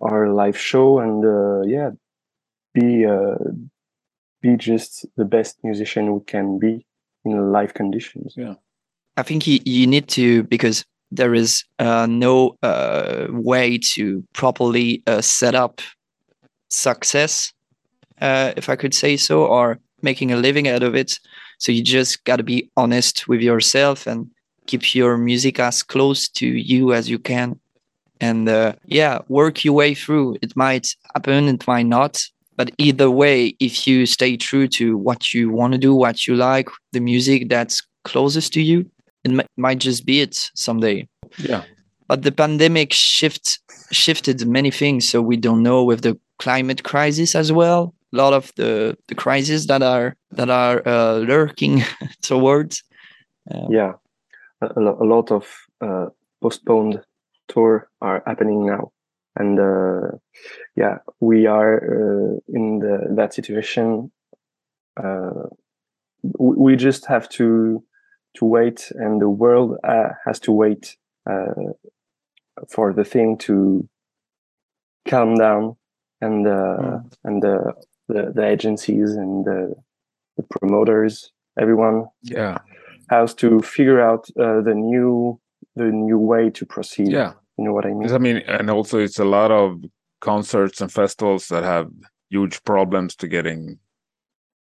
our 0.00 0.28
live 0.28 0.56
show 0.56 1.00
and 1.00 1.24
uh, 1.24 1.62
yeah 1.62 1.90
be 2.74 3.06
uh, 3.06 3.36
be 4.42 4.56
just 4.56 5.06
the 5.16 5.24
best 5.24 5.58
musician 5.64 6.12
we 6.12 6.20
can 6.26 6.58
be 6.58 6.86
in 7.24 7.52
live 7.52 7.72
conditions 7.72 8.34
Yeah, 8.36 8.54
I 9.16 9.22
think 9.22 9.46
you, 9.46 9.60
you 9.64 9.86
need 9.86 10.08
to 10.08 10.42
because 10.44 10.84
there 11.10 11.34
is 11.34 11.64
uh, 11.78 12.06
no 12.08 12.56
uh, 12.62 13.26
way 13.30 13.78
to 13.78 14.24
properly 14.32 15.02
uh, 15.06 15.20
set 15.20 15.54
up 15.54 15.80
success, 16.70 17.52
uh, 18.20 18.52
if 18.56 18.68
I 18.68 18.76
could 18.76 18.94
say 18.94 19.16
so, 19.16 19.46
or 19.46 19.78
making 20.02 20.32
a 20.32 20.36
living 20.36 20.68
out 20.68 20.82
of 20.82 20.94
it. 20.94 21.18
So 21.58 21.72
you 21.72 21.82
just 21.82 22.24
got 22.24 22.36
to 22.36 22.42
be 22.42 22.70
honest 22.76 23.28
with 23.28 23.40
yourself 23.40 24.06
and 24.06 24.30
keep 24.66 24.94
your 24.94 25.16
music 25.16 25.60
as 25.60 25.82
close 25.82 26.28
to 26.28 26.46
you 26.46 26.92
as 26.92 27.08
you 27.08 27.18
can. 27.18 27.58
And 28.20 28.48
uh, 28.48 28.74
yeah, 28.86 29.20
work 29.28 29.64
your 29.64 29.74
way 29.74 29.94
through. 29.94 30.38
It 30.42 30.56
might 30.56 30.88
happen, 31.14 31.48
it 31.48 31.66
might 31.66 31.86
not. 31.86 32.24
But 32.56 32.70
either 32.78 33.10
way, 33.10 33.56
if 33.58 33.86
you 33.86 34.06
stay 34.06 34.36
true 34.36 34.68
to 34.68 34.96
what 34.96 35.34
you 35.34 35.50
want 35.50 35.72
to 35.72 35.78
do, 35.78 35.94
what 35.94 36.26
you 36.26 36.36
like, 36.36 36.68
the 36.92 37.00
music 37.00 37.48
that's 37.48 37.82
closest 38.04 38.52
to 38.54 38.62
you, 38.62 38.88
it 39.24 39.30
mi- 39.30 39.46
might 39.56 39.78
just 39.78 40.06
be 40.06 40.20
it 40.20 40.50
someday. 40.54 41.08
Yeah. 41.38 41.64
But 42.06 42.22
the 42.22 42.32
pandemic 42.32 42.92
shift 42.92 43.58
shifted 43.90 44.46
many 44.46 44.70
things, 44.70 45.08
so 45.08 45.22
we 45.22 45.36
don't 45.36 45.62
know 45.62 45.82
with 45.82 46.02
the 46.02 46.18
climate 46.38 46.82
crisis 46.84 47.34
as 47.34 47.50
well. 47.50 47.94
A 48.12 48.16
lot 48.16 48.32
of 48.32 48.52
the 48.56 48.96
the 49.08 49.14
crises 49.14 49.66
that 49.66 49.82
are 49.82 50.14
that 50.32 50.50
are 50.50 50.86
uh, 50.86 51.16
lurking 51.18 51.82
towards. 52.22 52.82
yeah 53.70 53.94
a, 54.60 54.66
a 54.80 55.04
a 55.04 55.06
lot 55.14 55.30
of 55.30 55.44
uh, 55.80 56.06
postponed 56.40 57.00
tour 57.48 57.88
are 58.00 58.22
happening 58.26 58.66
now 58.66 58.92
and 59.36 59.58
uh, 59.58 60.16
yeah 60.76 60.98
we 61.20 61.46
are 61.46 61.76
uh, 61.76 62.36
in 62.48 62.78
the, 62.80 63.14
that 63.16 63.34
situation 63.34 64.10
uh, 65.02 65.48
we, 66.38 66.76
just 66.76 67.06
have 67.06 67.28
to 67.28 67.82
to 68.36 68.44
wait 68.44 68.90
and 68.94 69.20
the 69.20 69.28
world 69.28 69.76
uh, 69.84 70.10
has 70.24 70.38
to 70.40 70.52
wait 70.52 70.96
uh, 71.30 71.72
for 72.68 72.92
the 72.92 73.04
thing 73.04 73.36
to 73.38 73.88
calm 75.08 75.36
down 75.36 75.76
and 76.20 76.46
uh, 76.46 76.76
Mm. 76.80 77.12
and 77.24 77.42
the, 77.42 77.72
the 78.08 78.32
the 78.34 78.44
agencies 78.46 79.14
and 79.16 79.44
the, 79.44 79.74
the 80.36 80.42
promoters 80.44 81.32
everyone 81.58 82.06
Yeah. 82.22 82.58
has 83.10 83.34
to 83.34 83.60
figure 83.60 84.00
out 84.00 84.28
uh, 84.38 84.60
the 84.62 84.74
new 84.74 85.40
the 85.76 85.84
new 85.84 86.18
way 86.18 86.50
to 86.50 86.64
proceed. 86.66 87.10
Yeah. 87.10 87.32
You 87.58 87.64
know 87.64 87.72
what 87.72 87.86
I 87.86 87.90
mean? 87.90 88.10
I 88.10 88.18
mean, 88.18 88.36
and 88.48 88.70
also 88.70 88.98
it's 88.98 89.18
a 89.18 89.24
lot 89.24 89.50
of 89.50 89.82
concerts 90.20 90.80
and 90.80 90.90
festivals 90.90 91.48
that 91.48 91.62
have 91.62 91.88
huge 92.30 92.62
problems 92.64 93.14
to 93.16 93.28
getting 93.28 93.78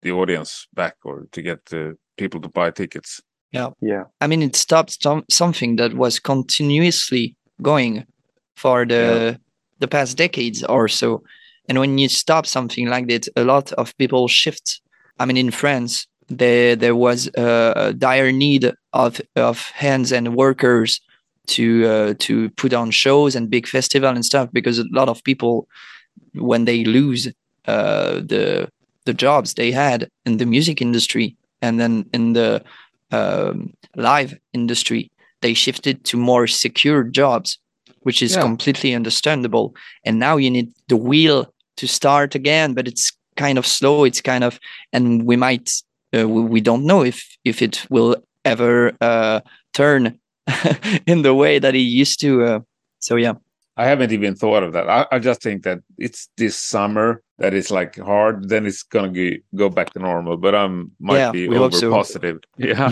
the 0.01 0.11
audience 0.11 0.67
back 0.73 0.95
or 1.03 1.27
to 1.31 1.41
get 1.41 1.65
the 1.65 1.97
people 2.17 2.39
to 2.41 2.49
buy 2.49 2.69
tickets. 2.69 3.21
yeah, 3.51 3.69
Yeah. 3.81 4.03
I 4.21 4.27
mean, 4.27 4.41
it 4.41 4.55
stopped 4.55 5.01
some, 5.01 5.23
something 5.29 5.77
that 5.77 5.93
was 5.93 6.19
continuously 6.19 7.35
going 7.61 8.05
for 8.55 8.85
the 8.85 9.39
the 9.79 9.87
past 9.87 10.17
decades 10.17 10.63
or 10.63 10.87
so. 10.87 11.23
And 11.67 11.79
when 11.79 11.97
you 11.97 12.09
stop 12.09 12.45
something 12.45 12.87
like 12.87 13.07
that, 13.07 13.27
a 13.35 13.43
lot 13.43 13.71
of 13.73 13.97
people 13.97 14.27
shift. 14.27 14.81
I 15.19 15.25
mean, 15.25 15.37
in 15.37 15.51
France, 15.51 16.07
there 16.29 16.75
there 16.75 16.95
was 16.95 17.29
a, 17.37 17.73
a 17.75 17.93
dire 17.93 18.31
need 18.31 18.71
of 18.93 19.21
of 19.35 19.61
hands 19.69 20.11
and 20.11 20.35
workers 20.35 21.01
to 21.47 21.85
uh, 21.87 22.13
to 22.19 22.49
put 22.51 22.73
on 22.73 22.91
shows 22.91 23.35
and 23.35 23.49
big 23.49 23.67
festival 23.67 24.09
and 24.09 24.25
stuff 24.25 24.49
because 24.51 24.79
a 24.79 24.85
lot 24.91 25.09
of 25.09 25.23
people, 25.23 25.67
when 26.33 26.65
they 26.65 26.83
lose 26.83 27.27
uh, 27.67 28.21
the 28.25 28.69
the 29.05 29.13
jobs 29.13 29.53
they 29.53 29.71
had 29.71 30.07
in 30.25 30.37
the 30.37 30.45
music 30.45 30.81
industry 30.81 31.35
and 31.61 31.79
then 31.79 32.05
in 32.13 32.33
the 32.33 32.61
um, 33.11 33.73
live 33.95 34.37
industry, 34.53 35.11
they 35.41 35.53
shifted 35.53 36.03
to 36.05 36.17
more 36.17 36.47
secure 36.47 37.03
jobs, 37.03 37.59
which 38.03 38.21
is 38.21 38.33
Yeah. 38.35 38.41
completely 38.41 38.95
understandable. 38.95 39.75
And 40.05 40.19
now 40.19 40.37
you 40.37 40.49
need 40.49 40.71
the 40.87 40.97
wheel 40.97 41.45
to 41.77 41.87
start 41.87 42.35
again, 42.35 42.73
but 42.73 42.87
it's 42.87 43.11
kind 43.35 43.57
of 43.57 43.65
slow. 43.67 44.05
It's 44.05 44.21
kind 44.21 44.43
of, 44.43 44.59
and 44.93 45.23
we 45.25 45.35
might, 45.35 45.69
uh, 46.15 46.27
we, 46.27 46.41
we 46.41 46.61
don't 46.61 46.85
know 46.85 47.03
if 47.03 47.37
if 47.43 47.61
it 47.61 47.85
will 47.89 48.15
ever 48.45 48.93
uh, 49.01 49.39
turn 49.73 50.19
in 51.07 51.21
the 51.21 51.33
way 51.33 51.59
that 51.59 51.73
he 51.73 51.81
used 51.81 52.19
to. 52.21 52.43
Uh, 52.43 52.59
so 52.99 53.15
yeah, 53.15 53.33
I 53.77 53.85
haven't 53.85 54.11
even 54.11 54.35
thought 54.35 54.63
of 54.63 54.73
that. 54.73 54.89
I, 54.89 55.05
I 55.11 55.19
just 55.19 55.41
think 55.41 55.63
that 55.63 55.79
it's 55.97 56.29
this 56.37 56.55
summer 56.55 57.21
that 57.39 57.53
is 57.53 57.71
like 57.71 57.97
hard. 57.97 58.49
Then 58.49 58.65
it's 58.65 58.83
gonna 58.83 59.09
go, 59.11 59.29
go 59.55 59.69
back 59.69 59.91
to 59.93 59.99
normal. 59.99 60.37
But 60.37 60.53
I'm 60.55 60.91
might 60.99 61.17
Yeah, 61.17 61.31
be 61.31 61.47
we 61.47 61.55
hope 61.55 61.73
over 61.73 61.77
so. 61.77 61.91
positive. 61.91 62.39
Yeah, 62.57 62.91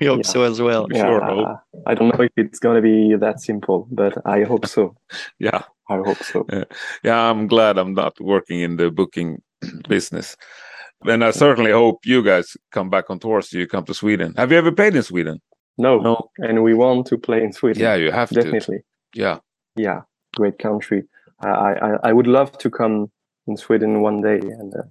we 0.00 0.06
hope 0.06 0.24
Yeah. 0.24 0.30
so 0.30 0.42
as 0.42 0.60
well. 0.60 0.86
We 0.88 0.96
yeah. 0.96 1.06
sure 1.06 1.24
hope. 1.24 1.60
I 1.86 1.94
don't 1.94 2.08
know 2.16 2.24
if 2.24 2.32
it's 2.36 2.58
gonna 2.58 2.82
be 2.82 3.14
that 3.20 3.40
simple, 3.40 3.86
but 3.90 4.14
I 4.26 4.42
hope 4.44 4.66
so. 4.66 4.96
yeah, 5.38 5.62
I 5.88 5.96
hope 5.98 6.22
so. 6.22 6.46
yeah. 7.04 7.30
I'm 7.30 7.46
glad 7.46 7.78
I'm 7.78 7.94
not 7.94 8.18
working 8.20 8.60
in 8.60 8.76
the 8.76 8.90
booking 8.90 9.40
business. 9.88 10.36
Then 11.04 11.22
I 11.22 11.30
certainly 11.30 11.70
hope 11.70 12.04
you 12.04 12.24
guys 12.24 12.56
come 12.72 12.90
back 12.90 13.08
on 13.08 13.20
tour 13.20 13.40
so 13.40 13.56
you 13.56 13.68
come 13.68 13.84
to 13.84 13.94
Sweden. 13.94 14.34
Have 14.36 14.50
you 14.50 14.58
ever 14.58 14.72
played 14.72 14.96
in 14.96 15.02
Sweden? 15.04 15.40
No, 15.78 15.98
No. 16.00 16.30
and 16.38 16.62
we 16.62 16.74
want 16.74 17.06
to 17.06 17.16
play 17.18 17.42
in 17.44 17.52
Sweden. 17.52 17.82
Yeah, 17.82 17.94
you 17.96 18.10
have 18.12 18.28
to. 18.28 18.34
definitely. 18.34 18.78
Yeah, 19.14 19.38
Yeah, 19.76 20.02
great 20.36 20.58
country. 20.58 21.02
I, 21.40 21.48
I 21.48 21.90
I 22.10 22.12
would 22.12 22.26
love 22.26 22.50
to 22.58 22.68
come 22.70 23.10
in 23.46 23.56
Sweden 23.56 24.02
one 24.02 24.20
day 24.22 24.38
and 24.60 24.74
uh, 24.74 24.82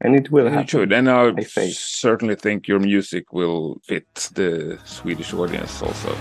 and 0.00 0.14
it 0.14 0.30
will 0.30 0.44
You 0.44 0.50
happen. 0.50 0.66
should, 0.68 0.92
and 0.92 1.08
I, 1.08 1.28
I 1.40 1.44
think. 1.44 1.72
certainly 1.74 2.36
think 2.36 2.68
your 2.68 2.78
music 2.80 3.32
will 3.32 3.80
fit 3.88 4.30
the 4.34 4.78
Swedish 4.84 5.32
audience 5.34 5.82
also. 5.82 6.14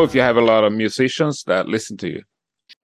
Know 0.00 0.06
if 0.06 0.14
you 0.14 0.20
have 0.22 0.36
a 0.36 0.40
lot 0.52 0.64
of 0.64 0.72
musicians 0.72 1.44
that 1.44 1.68
listen 1.68 1.96
to 1.98 2.08
you? 2.08 2.22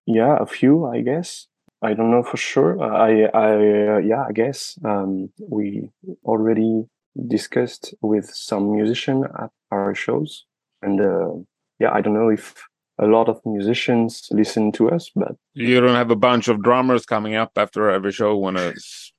Yeah, 0.07 0.37
a 0.41 0.47
few, 0.47 0.87
I 0.87 1.01
guess. 1.01 1.47
I 1.83 1.95
don't 1.95 2.11
know 2.11 2.23
for 2.23 2.37
sure. 2.37 2.81
Uh, 2.81 2.97
I, 3.09 3.11
I, 3.35 3.53
uh, 3.95 3.99
yeah, 3.99 4.25
I 4.29 4.33
guess 4.33 4.79
um, 4.85 5.31
we 5.41 5.91
already 6.25 6.85
discussed 7.29 7.95
with 8.03 8.31
some 8.31 8.73
musician 8.73 9.25
at 9.39 9.51
our 9.71 9.95
shows, 9.95 10.45
and 10.83 11.01
uh, 11.01 11.33
yeah, 11.79 11.93
I 11.93 12.01
don't 12.01 12.15
know 12.15 12.29
if 12.29 12.55
a 12.99 13.07
lot 13.07 13.29
of 13.29 13.41
musicians 13.45 14.29
listen 14.31 14.73
to 14.73 14.91
us, 14.91 15.11
but 15.15 15.37
You 15.55 15.81
don't 15.81 15.97
have 15.97 16.11
a 16.11 16.17
bunch 16.17 16.49
of 16.49 16.63
drummers 16.63 17.05
coming 17.05 17.35
up 17.35 17.53
after 17.57 17.91
every 17.91 18.13
show 18.13 18.37
want 18.37 18.57
to 18.57 18.75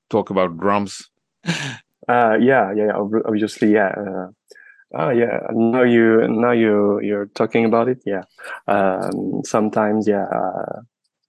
talk 0.10 0.30
about 0.30 0.58
drums. 0.58 1.10
uh, 1.48 2.38
yeah, 2.40 2.74
yeah, 2.74 2.92
obviously, 3.26 3.74
yeah. 3.74 3.94
Uh, 3.98 4.28
oh, 4.94 5.10
yeah. 5.10 5.40
Now 5.52 5.84
you, 5.84 6.28
now 6.28 6.52
you, 6.52 7.00
you're 7.02 7.28
talking 7.28 7.66
about 7.66 7.88
it. 7.90 8.02
Yeah. 8.06 8.24
Um, 8.68 9.42
sometimes, 9.44 10.08
yeah. 10.08 10.26
Uh, 10.26 10.82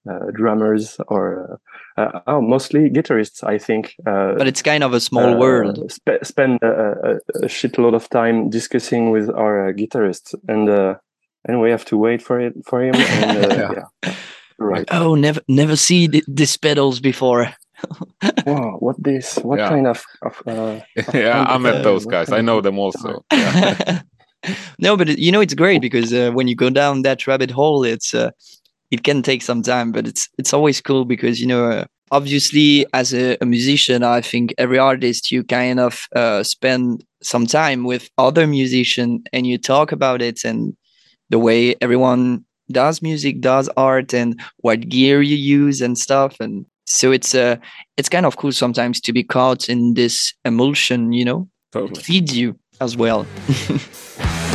uh, 0.09 0.31
drummers 0.33 0.97
or 1.09 1.59
uh, 1.99 2.01
uh, 2.01 2.21
oh, 2.29 2.41
mostly 2.41 2.89
guitarists, 2.89 3.45
I 3.45 3.59
think. 3.59 3.95
Uh, 4.07 4.35
But 4.39 4.47
it's 4.47 4.63
kind 4.63 4.83
of 4.83 4.95
a 4.95 5.01
small 5.01 5.35
uh, 5.35 5.39
world. 5.39 5.93
Spe- 5.93 6.23
spend 6.25 6.61
a, 6.63 6.67
a, 6.67 7.15
a 7.45 7.49
shitload 7.49 7.95
of 7.95 8.09
time 8.09 8.49
discussing 8.49 9.11
with 9.11 9.29
our 9.29 9.69
uh, 9.69 9.73
guitarist, 9.73 10.35
and 10.49 10.69
uh, 10.69 10.95
and 11.47 11.61
we 11.61 11.71
have 11.71 11.85
to 11.87 11.97
wait 11.99 12.23
for 12.23 12.41
it 12.41 12.55
for 12.65 12.83
him. 12.83 12.95
And, 12.95 13.53
uh, 13.53 13.55
Yeah. 13.75 13.85
yeah. 14.05 14.15
right. 14.59 14.89
Oh, 14.93 15.15
never 15.15 15.41
never 15.49 15.77
see 15.77 16.09
th- 16.09 16.25
these 16.27 16.57
pedals 16.57 17.01
before. 17.01 17.53
Wow, 18.47 18.77
what 18.81 18.97
this? 19.03 19.37
What 19.39 19.59
Yeah. 19.59 19.69
kind 19.69 19.87
of? 19.87 20.05
of 20.23 20.43
uh, 20.47 20.81
yeah, 21.15 21.45
I 21.49 21.59
met 21.59 21.83
those 21.85 22.07
guys. 22.07 22.33
I 22.33 22.41
know 22.41 22.61
them 22.61 22.79
also. 22.79 23.25
Yeah. 23.33 24.01
no, 24.79 24.97
but 24.97 25.19
you 25.19 25.33
know 25.33 25.41
it's 25.41 25.55
great 25.55 25.81
because 25.81 26.13
uh, 26.13 26.31
when 26.33 26.47
you 26.49 26.55
go 26.55 26.71
down 26.71 27.03
that 27.03 27.27
rabbit 27.27 27.51
hole, 27.51 27.85
it's 27.85 28.15
uh, 28.15 28.31
it 28.91 29.03
can 29.03 29.23
take 29.23 29.43
some 29.43 29.63
time, 29.63 29.93
but 29.93 30.07
it's 30.07 30.29
it's 30.39 30.53
always 30.55 30.81
cool 30.81 31.05
because 31.05 31.41
you 31.41 31.47
know 31.47 31.65
uh, 31.71 31.85
obviously 32.13 32.87
as 32.95 33.13
a, 33.13 33.37
a 33.41 33.47
musician, 33.47 34.03
I 34.03 34.21
think 34.21 34.55
every 34.57 34.79
artist 34.79 35.31
you 35.33 35.43
kind 35.45 35.81
of 35.81 36.07
uh, 36.15 36.43
spend 36.45 37.05
some 37.23 37.47
time 37.47 37.83
with 37.85 38.09
other 38.17 38.47
musician 38.47 39.25
and 39.33 39.45
you 39.47 39.59
talk 39.59 39.91
about 39.93 40.23
it 40.23 40.45
and 40.45 40.77
the 41.31 41.39
way 41.39 41.75
everyone 41.81 42.45
does 42.71 43.03
music, 43.03 43.41
does 43.41 43.69
art, 43.77 44.15
and 44.15 44.41
what 44.59 44.89
gear 44.89 45.21
you 45.21 45.37
use 45.37 45.81
and 45.83 45.99
stuff, 45.99 46.37
and 46.41 46.65
so 46.89 47.13
it's 47.13 47.35
uh 47.35 47.57
it's 47.97 48.09
kind 48.09 48.27
of 48.27 48.37
cool 48.37 48.53
sometimes 48.53 49.01
to 49.03 49.13
be 49.13 49.23
caught 49.23 49.69
in 49.69 49.95
this 49.95 50.35
emulsion, 50.45 51.13
you 51.13 51.25
know, 51.25 51.49
totally. 51.73 52.03
feeds 52.03 52.37
you 52.37 52.59
as 52.81 52.97
well. 52.97 53.27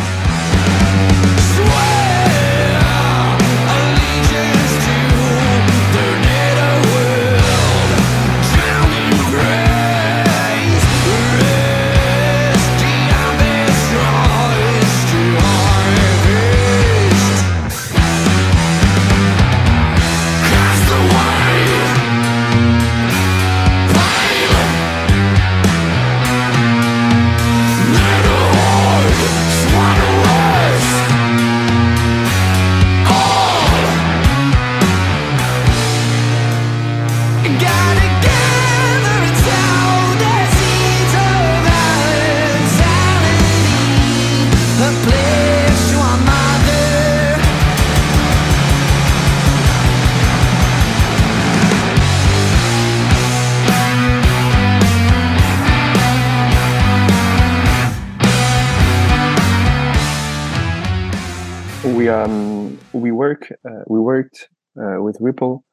um 62.14 62.78
we 62.94 63.12
work 63.12 63.42
uh, 63.70 63.84
we 63.88 64.00
worked 64.00 64.50
uh, 64.82 65.02
with 65.06 65.18
Ripple 65.20 65.64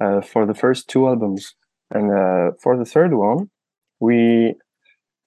uh, 0.00 0.20
for 0.20 0.46
the 0.46 0.54
first 0.54 0.88
two 0.88 1.06
albums, 1.06 1.54
and 1.90 2.10
uh, 2.10 2.52
for 2.62 2.76
the 2.76 2.84
third 2.84 3.12
one, 3.14 3.50
we 4.00 4.54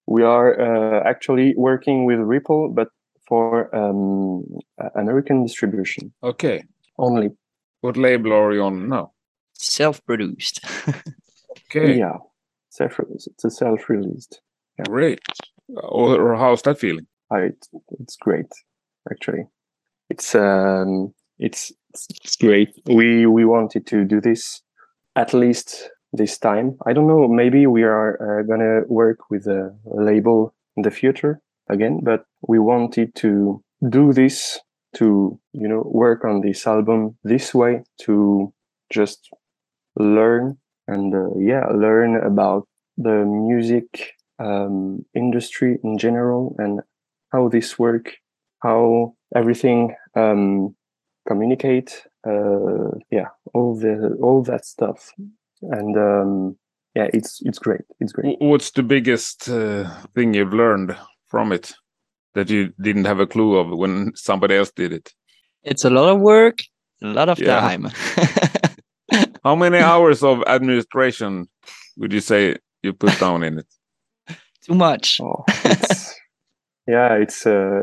we 0.07 0.23
are 0.23 0.49
uh, 0.59 1.01
actually 1.11 1.53
working 1.57 2.05
with 2.05 2.19
Ripple, 2.19 2.69
but 2.73 2.89
for 3.27 3.73
um, 3.75 4.43
American 4.95 5.43
distribution 5.43 6.13
Okay. 6.21 6.63
only. 6.97 7.29
What 7.81 7.97
label 7.97 8.31
are 8.33 8.53
you 8.53 8.63
on 8.63 8.89
now? 8.89 9.11
Self-produced. 9.53 10.59
Okay. 11.71 11.97
Yeah, 11.97 12.17
self 12.69 12.99
it's 13.15 13.43
a 13.43 13.49
self-released. 13.49 14.41
Yeah. 14.77 14.85
Great. 14.85 15.19
Or, 15.69 16.15
or 16.21 16.35
how's 16.35 16.61
that 16.61 16.77
feeling? 16.79 17.07
I, 17.31 17.39
it's, 17.51 17.69
it's 17.99 18.15
great, 18.17 18.51
actually. 19.11 19.47
It's 20.09 20.35
um, 20.35 21.13
it's 21.39 21.71
it's 21.93 22.35
great. 22.35 22.69
We 22.85 23.25
we 23.25 23.45
wanted 23.45 23.85
to 23.87 24.05
do 24.05 24.21
this 24.21 24.61
at 25.15 25.33
least 25.33 25.89
this 26.13 26.37
time. 26.37 26.77
I 26.85 26.93
don't 26.93 27.07
know. 27.07 27.27
Maybe 27.27 27.67
we 27.67 27.83
are 27.83 28.39
uh, 28.39 28.43
gonna 28.43 28.81
work 28.87 29.29
with 29.29 29.47
a, 29.47 29.75
label 29.85 30.53
in 30.75 30.83
the 30.83 30.91
future 30.91 31.41
again, 31.69 32.01
but 32.03 32.25
we 32.47 32.59
wanted 32.59 33.15
to 33.15 33.63
do 33.89 34.13
this 34.13 34.59
to 34.95 35.39
you 35.53 35.67
know 35.67 35.83
work 35.85 36.23
on 36.23 36.41
this 36.41 36.65
album 36.67 37.17
this 37.23 37.53
way 37.53 37.83
to 38.01 38.53
just 38.89 39.29
learn 39.97 40.57
and 40.87 41.13
uh, 41.13 41.35
yeah 41.37 41.65
learn 41.67 42.15
about 42.23 42.67
the 42.97 43.25
music 43.25 44.13
um, 44.39 45.05
industry 45.13 45.79
in 45.83 45.97
general 45.97 46.55
and 46.59 46.81
how 47.31 47.49
this 47.49 47.77
work 47.77 48.17
how 48.67 49.13
everything 49.35 49.95
um, 50.15 50.75
communicate 51.27 51.89
uh, 52.27 52.89
yeah 53.11 53.29
all 53.53 53.75
the 53.83 53.93
all 54.25 54.43
that 54.43 54.65
stuff 54.65 54.99
and 55.77 55.95
um, 55.97 56.55
yeah 56.95 57.07
it's 57.17 57.41
it's 57.47 57.59
great 57.59 57.81
it's 58.01 58.13
great 58.13 58.35
What's 58.39 58.71
the 58.71 58.83
biggest 58.83 59.49
uh, 59.49 59.83
thing 60.15 60.33
you've 60.35 60.53
learned 60.53 60.95
from 61.27 61.51
it 61.51 61.73
that 62.33 62.49
you 62.49 62.73
didn't 62.81 63.05
have 63.05 63.19
a 63.21 63.27
clue 63.27 63.57
of 63.61 63.67
when 63.81 64.11
somebody 64.15 64.55
else 64.55 64.71
did 64.75 64.91
it? 64.93 65.13
it's 65.63 65.85
a 65.85 65.89
lot 65.89 66.09
of 66.13 66.19
work, 66.21 66.57
a 67.01 67.07
lot 67.07 67.29
of 67.29 67.39
Yeah. 67.39 67.59
time. 67.61 67.83
How 69.43 69.55
many 69.55 69.77
hours 69.77 70.23
of 70.23 70.43
administration 70.47 71.47
would 71.97 72.13
you 72.13 72.21
say 72.21 72.55
you 72.83 72.93
put 72.93 73.19
down 73.19 73.43
in 73.43 73.59
it? 73.59 73.67
Too 74.67 74.75
much. 74.75 75.19
Oh, 75.21 75.43
it's, 75.47 75.54
yeah, 76.87 77.13
it's 77.15 77.45
uh, 77.45 77.81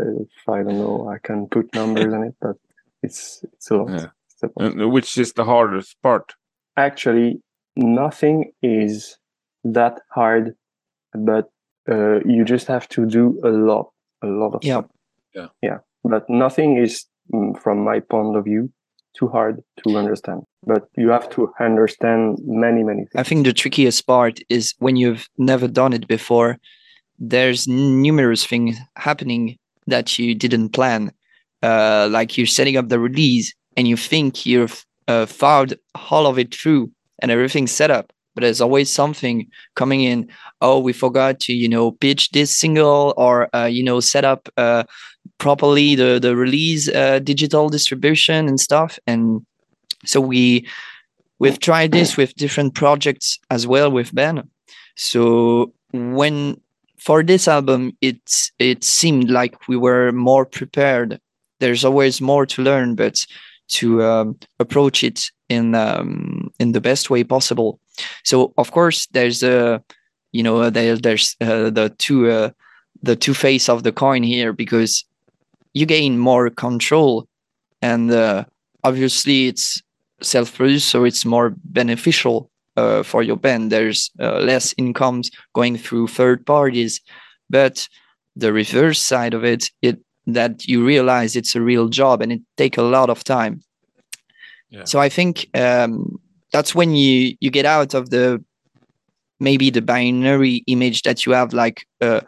I 0.48 0.62
don't 0.62 0.78
know. 0.78 1.08
I 1.08 1.18
can 1.18 1.48
put 1.48 1.74
numbers 1.74 2.12
on 2.12 2.24
it, 2.24 2.34
but 2.40 2.56
it's 3.02 3.44
it's 3.52 3.70
a 3.70 3.76
lot. 3.76 3.90
Yeah. 3.90 4.06
It's 4.30 4.42
a 4.42 4.46
lot. 4.56 4.72
And 4.72 4.92
which 4.92 5.16
is 5.18 5.32
the 5.32 5.44
hardest 5.44 5.96
part? 6.02 6.34
Actually, 6.76 7.40
nothing 7.76 8.52
is 8.62 9.16
that 9.64 10.00
hard, 10.10 10.54
but 11.14 11.50
uh, 11.88 12.20
you 12.24 12.44
just 12.44 12.66
have 12.66 12.88
to 12.90 13.06
do 13.06 13.40
a 13.44 13.48
lot, 13.48 13.90
a 14.22 14.26
lot 14.26 14.54
of 14.54 14.64
Yeah. 14.64 14.78
stuff. 14.80 14.90
Yeah. 15.34 15.48
yeah. 15.62 15.78
But 16.04 16.28
nothing 16.28 16.76
is, 16.76 17.06
mm, 17.32 17.60
from 17.60 17.84
my 17.84 18.00
point 18.00 18.36
of 18.36 18.44
view, 18.44 18.70
too 19.18 19.28
hard 19.28 19.62
to 19.84 19.96
understand. 19.96 20.42
But 20.64 20.88
you 20.96 21.10
have 21.10 21.28
to 21.30 21.52
understand 21.60 22.38
many, 22.44 22.82
many 22.84 23.00
things. 23.00 23.16
I 23.16 23.22
think 23.24 23.44
the 23.46 23.52
trickiest 23.52 24.06
part 24.06 24.40
is 24.48 24.74
when 24.78 24.96
you've 24.96 25.28
never 25.38 25.68
done 25.68 25.92
it 25.92 26.06
before, 26.08 26.58
there's 27.18 27.68
numerous 27.68 28.44
things 28.44 28.76
happening 28.96 29.58
that 29.86 30.18
you 30.18 30.34
didn't 30.34 30.70
plan. 30.70 31.12
Uh, 31.62 32.08
like 32.10 32.36
you're 32.36 32.46
setting 32.46 32.76
up 32.76 32.88
the 32.88 32.98
release 32.98 33.54
and 33.76 33.86
you 33.86 33.96
think 33.96 34.44
you've 34.44 34.84
uh, 35.08 35.26
found 35.26 35.74
all 36.10 36.26
of 36.26 36.38
it 36.38 36.54
through 36.54 36.90
and 37.20 37.30
everything's 37.30 37.70
set 37.70 37.90
up. 37.90 38.12
But 38.34 38.42
there's 38.42 38.62
always 38.62 38.90
something 38.90 39.46
coming 39.76 40.02
in. 40.02 40.28
Oh, 40.62 40.78
we 40.80 40.92
forgot 40.94 41.38
to, 41.40 41.52
you 41.52 41.68
know, 41.68 41.92
pitch 41.92 42.30
this 42.30 42.56
single 42.56 43.12
or, 43.16 43.54
uh, 43.54 43.66
you 43.66 43.84
know, 43.84 44.00
set 44.00 44.24
up 44.24 44.48
uh, 44.56 44.84
properly 45.38 45.94
the, 45.94 46.18
the 46.18 46.34
release 46.34 46.88
uh, 46.88 47.18
digital 47.18 47.68
distribution 47.68 48.48
and 48.48 48.58
stuff. 48.58 48.98
And 49.06 49.44
so 50.06 50.20
we 50.20 50.66
we've 51.38 51.58
tried 51.58 51.92
this 51.92 52.16
with 52.16 52.34
different 52.34 52.74
projects 52.74 53.38
as 53.50 53.66
well 53.66 53.90
with 53.90 54.14
Ben. 54.14 54.48
So 54.96 55.72
when 55.92 56.60
for 57.04 57.22
this 57.24 57.48
album, 57.48 57.96
it 58.00 58.20
it 58.58 58.84
seemed 58.84 59.28
like 59.28 59.68
we 59.68 59.76
were 59.76 60.12
more 60.12 60.46
prepared. 60.46 61.18
There's 61.58 61.84
always 61.84 62.20
more 62.20 62.46
to 62.46 62.62
learn, 62.62 62.94
but 62.94 63.26
to 63.68 64.02
um, 64.02 64.38
approach 64.60 65.02
it 65.02 65.30
in 65.48 65.74
um, 65.74 66.50
in 66.60 66.72
the 66.72 66.80
best 66.80 67.10
way 67.10 67.24
possible. 67.24 67.80
So 68.24 68.52
of 68.56 68.70
course, 68.70 69.06
there's 69.12 69.42
a 69.42 69.82
you 70.30 70.42
know 70.42 70.70
there, 70.70 70.96
there's 70.96 71.36
uh, 71.40 71.70
the 71.70 71.92
two 71.98 72.30
uh, 72.30 72.50
the 73.02 73.16
two 73.16 73.34
face 73.34 73.68
of 73.68 73.82
the 73.82 73.92
coin 73.92 74.22
here 74.22 74.52
because 74.52 75.04
you 75.74 75.86
gain 75.86 76.18
more 76.18 76.50
control, 76.50 77.26
and 77.80 78.12
uh, 78.12 78.44
obviously 78.84 79.48
it's 79.48 79.82
self-produced, 80.20 80.88
so 80.88 81.04
it's 81.04 81.24
more 81.24 81.52
beneficial 81.64 82.51
uh, 82.76 83.02
for 83.02 83.22
your 83.22 83.36
band. 83.36 83.70
There's 83.70 84.10
uh, 84.20 84.40
less 84.40 84.74
incomes 84.76 85.30
going 85.54 85.78
through 85.78 86.08
third 86.08 86.44
parties, 86.46 87.00
but 87.50 87.88
the 88.36 88.52
reverse 88.52 89.00
side 89.00 89.34
of 89.34 89.44
it, 89.44 89.70
it 89.82 89.98
that 90.26 90.64
you 90.66 90.86
realize 90.86 91.34
it's 91.34 91.56
a 91.56 91.60
real 91.60 91.88
job 91.88 92.22
and 92.22 92.32
it 92.32 92.40
take 92.56 92.78
a 92.78 92.82
lot 92.82 93.10
of 93.10 93.24
time. 93.24 93.60
Yeah. 94.70 94.84
So 94.84 95.00
I 95.00 95.08
think 95.08 95.48
um, 95.54 96.18
that's 96.52 96.74
when 96.74 96.94
you 96.94 97.36
you 97.40 97.50
get 97.50 97.66
out 97.66 97.94
of 97.94 98.10
the 98.10 98.42
maybe 99.40 99.70
the 99.70 99.82
binary 99.82 100.62
image 100.66 101.02
that 101.02 101.26
you 101.26 101.32
have, 101.32 101.52
like 101.52 101.84
uh, 102.00 102.20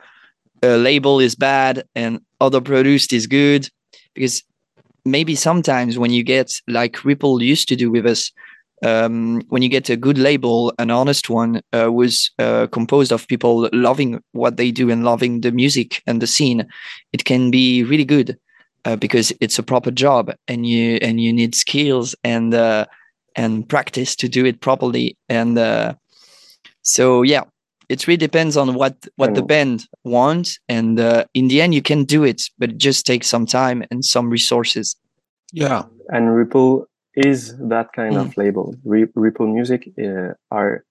a 0.62 0.76
label 0.76 1.20
is 1.20 1.36
bad 1.36 1.84
and 1.94 2.20
other 2.40 2.60
produced 2.60 3.12
is 3.12 3.26
good, 3.26 3.70
because 4.14 4.42
maybe 5.04 5.34
sometimes 5.34 5.96
when 5.96 6.10
you 6.10 6.24
get 6.24 6.60
like 6.66 7.04
Ripple 7.04 7.42
used 7.42 7.68
to 7.68 7.76
do 7.76 7.90
with 7.90 8.06
us, 8.06 8.32
um, 8.82 9.40
when 9.48 9.62
you 9.62 9.68
get 9.68 9.88
a 9.88 9.96
good 9.96 10.18
label, 10.18 10.72
an 10.78 10.90
honest 10.90 11.30
one, 11.30 11.62
uh, 11.72 11.90
was 11.92 12.30
uh, 12.38 12.66
composed 12.68 13.12
of 13.12 13.28
people 13.28 13.68
loving 13.72 14.22
what 14.32 14.56
they 14.56 14.70
do 14.70 14.90
and 14.90 15.04
loving 15.04 15.40
the 15.40 15.52
music 15.52 16.02
and 16.06 16.20
the 16.20 16.26
scene, 16.26 16.66
it 17.12 17.24
can 17.24 17.50
be 17.50 17.84
really 17.84 18.04
good 18.04 18.36
uh, 18.84 18.96
because 18.96 19.32
it's 19.40 19.58
a 19.58 19.62
proper 19.62 19.90
job 19.90 20.34
and 20.48 20.66
you 20.66 20.98
and 21.00 21.20
you 21.20 21.32
need 21.32 21.54
skills 21.54 22.14
and 22.24 22.54
uh, 22.54 22.84
and 23.36 23.68
practice 23.68 24.16
to 24.16 24.28
do 24.28 24.44
it 24.44 24.60
properly. 24.60 25.16
And 25.28 25.58
uh, 25.58 25.94
so 26.82 27.22
yeah, 27.22 27.44
it 27.88 28.06
really 28.06 28.18
depends 28.18 28.56
on 28.56 28.74
what 28.74 28.96
what 29.16 29.34
the 29.34 29.42
band 29.42 29.86
wants, 30.04 30.58
and 30.68 31.00
uh, 31.00 31.24
in 31.34 31.48
the 31.48 31.62
end 31.62 31.74
you 31.74 31.82
can 31.82 32.04
do 32.04 32.24
it, 32.24 32.42
but 32.58 32.70
it 32.70 32.78
just 32.78 33.06
takes 33.06 33.28
some 33.28 33.46
time 33.46 33.84
and 33.90 34.04
some 34.04 34.30
resources. 34.30 34.96
Yeah. 35.52 35.84
and 36.08 36.34
Ripple 36.34 36.88
is 37.16 37.56
that 37.68 37.92
kind 37.92 38.16
of 38.16 38.36
label. 38.36 38.74
Re- 38.84 39.06
Ripple 39.14 39.46
Music 39.46 39.88
uh, 39.98 40.34
are 40.50 40.84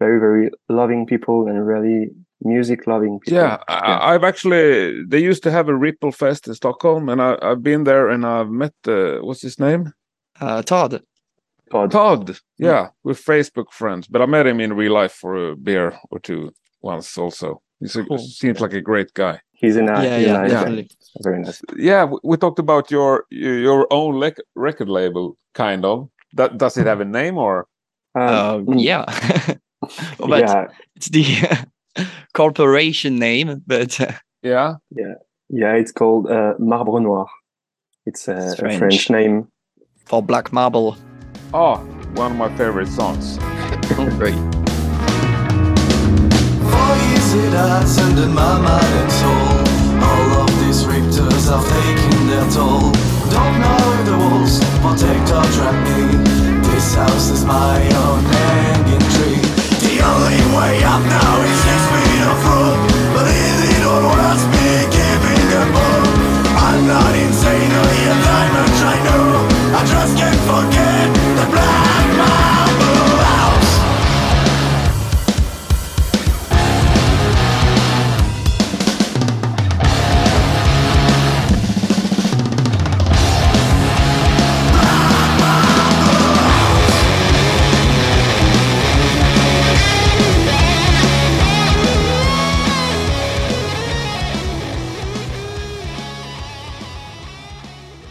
very, 0.00 0.18
very 0.20 0.50
loving 0.68 1.06
people 1.06 1.48
and 1.48 1.66
really 1.66 2.10
music 2.42 2.86
loving 2.86 3.18
people. 3.20 3.38
Yeah, 3.38 3.58
I, 3.68 4.14
I've 4.14 4.24
actually. 4.24 5.04
They 5.04 5.18
used 5.20 5.42
to 5.44 5.50
have 5.50 5.68
a 5.68 5.74
Ripple 5.74 6.12
Fest 6.12 6.46
in 6.48 6.54
Stockholm, 6.54 7.08
and 7.08 7.20
I, 7.20 7.36
I've 7.42 7.62
been 7.62 7.84
there, 7.84 8.08
and 8.08 8.24
I've 8.24 8.50
met 8.50 8.74
uh, 8.86 9.18
what's 9.20 9.42
his 9.42 9.58
name, 9.58 9.92
Uh, 10.40 10.62
Todd, 10.62 11.02
Todd. 11.70 11.90
Todd. 11.90 12.38
Yeah, 12.58 12.88
we're 13.02 13.14
Facebook 13.14 13.72
friends, 13.72 14.06
but 14.06 14.22
I 14.22 14.26
met 14.26 14.46
him 14.46 14.60
in 14.60 14.72
real 14.76 14.92
life 14.92 15.12
for 15.12 15.50
a 15.50 15.56
beer 15.56 15.98
or 16.10 16.20
two 16.20 16.52
once. 16.80 17.18
Also, 17.18 17.60
he 17.80 17.88
Cool. 17.88 18.18
seems 18.18 18.60
like 18.60 18.72
a 18.72 18.80
great 18.80 19.12
guy. 19.14 19.40
He's 19.60 19.76
a 19.76 19.82
nice, 19.82 20.04
yeah, 20.04 20.18
he's 20.18 20.26
yeah, 20.26 20.32
nice 20.34 20.50
guy. 20.52 20.58
definitely. 20.60 20.88
very 21.22 21.40
nice. 21.42 21.62
Yeah, 21.76 22.04
we, 22.04 22.18
we 22.22 22.36
talked 22.36 22.58
about 22.60 22.90
your 22.90 23.24
your 23.30 23.86
own 23.90 24.14
lec- 24.20 24.40
record 24.54 24.88
label, 24.88 25.36
kind 25.54 25.84
of. 25.84 26.08
That 26.36 26.58
does 26.58 26.76
it 26.76 26.86
have 26.86 27.00
a 27.00 27.04
name 27.04 27.36
or? 27.38 27.66
Um, 28.14 28.22
Uh, 28.24 28.58
mm, 28.58 28.82
yeah, 28.82 29.04
but 30.18 30.40
yeah, 30.40 30.66
it's 30.96 31.08
the 31.10 31.24
corporation 32.34 33.18
name, 33.18 33.62
but 33.66 34.00
uh, 34.00 34.12
Yeah. 34.42 34.76
yeah, 35.50 35.74
it's 35.80 35.92
called 35.92 36.30
uh, 36.30 36.54
Marbre 36.58 37.00
Noir. 37.00 37.26
It's 38.06 38.28
a, 38.28 38.36
a 38.52 38.56
French 38.78 39.10
name. 39.10 39.48
for 40.06 40.22
Black 40.22 40.52
Marble. 40.52 40.96
Oh, 41.52 41.76
one 42.14 42.32
of 42.32 42.38
my 42.38 42.48
favorite 42.56 42.88
songs. 42.88 43.38
Great. 44.18 44.67
It 47.30 47.52
has 47.52 47.98
ended 47.98 48.30
my 48.30 48.56
mind 48.56 48.94
and 49.04 49.12
soul. 49.12 49.60
All 50.00 50.48
of 50.48 50.50
these 50.64 50.80
raptors 50.88 51.44
have 51.52 51.60
taken 51.60 52.26
their 52.26 52.48
toll. 52.48 52.88
Don't 53.28 53.56
know 53.60 53.80
if 54.00 54.02
the 54.08 54.16
walls 54.16 54.56
protect 54.80 55.28
or 55.36 55.44
trap 55.52 55.76
me. 55.84 56.16
This 56.72 56.94
house 56.96 57.28
is 57.28 57.44
my 57.44 57.84
own 58.00 58.24
hanging 58.24 59.04
tree. 59.12 59.44
The 59.84 60.00
only 60.00 60.40
way 60.56 60.80
up 60.88 61.04
now 61.04 61.32
is 61.44 61.58
six 61.68 61.80
feet 61.92 62.24
of 62.32 62.38
rope. 62.48 62.80
But 63.12 63.28
is 63.28 63.76
it 63.76 63.82
all 63.84 64.08
worth 64.08 64.44
me 64.48 64.88
giving 64.88 65.44
them 65.52 65.72
up? 65.76 66.08
I'm 66.64 66.80
not 66.88 67.12
insane 67.12 67.72
or 67.76 67.88
the 67.92 68.08
diamond 68.24 68.72
I 68.88 68.96
know. 69.04 69.26
I 69.76 69.80
just 69.84 70.16
can't 70.16 70.42
forget 70.48 71.06
the 71.36 71.46
black 71.52 71.87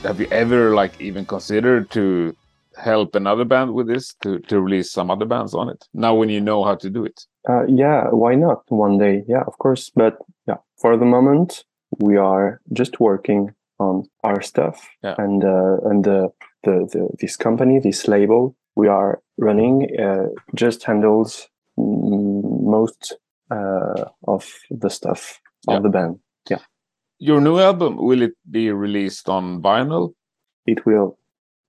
Have 0.08 0.22
you 0.22 0.28
ever 0.32 0.74
like 0.74 1.02
even 1.02 1.26
considered 1.26 1.92
to 1.92 2.34
help 2.78 3.14
another 3.16 3.44
band 3.44 3.74
with 3.74 3.88
this 3.88 4.14
to 4.22 4.40
to 4.50 4.62
release 4.62 4.90
some 4.92 5.12
other 5.12 5.26
bands 5.26 5.54
on 5.54 5.68
it? 5.70 5.84
Now 5.94 6.16
when 6.16 6.30
you 6.30 6.40
know 6.40 6.64
how 6.64 6.76
to 6.76 6.90
do 6.90 7.04
it. 7.06 7.28
Uh, 7.50 7.66
yeah, 7.68 8.08
why 8.12 8.36
not? 8.36 8.64
One 8.70 8.98
day, 8.98 9.24
yeah, 9.28 9.44
of 9.48 9.58
course. 9.58 9.92
But 9.96 10.18
yeah, 10.48 10.60
for 10.82 10.96
the 10.98 11.06
moment, 11.06 11.66
we 12.00 12.16
are 12.18 12.62
just 12.72 13.00
working 13.02 13.54
on 13.80 14.04
our 14.24 14.42
stuff, 14.42 14.78
Yeah. 15.04 15.16
and 15.18 15.44
uh, 15.44 15.78
and 15.90 16.04
the, 16.06 16.30
the 16.64 16.88
the 16.94 17.10
this 17.20 17.36
company, 17.38 17.80
this 17.80 18.08
label 18.08 18.56
we 18.76 18.88
are 18.88 19.20
running, 19.38 19.88
uh, 20.00 20.28
just 20.56 20.84
handles 20.84 21.50
most 21.78 23.18
uh, 23.52 24.06
of 24.28 24.44
the 24.72 24.90
stuff 24.90 25.42
Yeah. 25.68 25.78
of 25.78 25.84
the 25.84 25.90
band. 25.90 26.20
Your 27.20 27.42
new 27.42 27.60
album 27.60 27.98
will 27.98 28.22
it 28.22 28.34
be 28.50 28.72
released 28.72 29.28
on 29.30 29.62
vinyl? 29.62 30.14
It 30.66 30.86
will, 30.86 31.18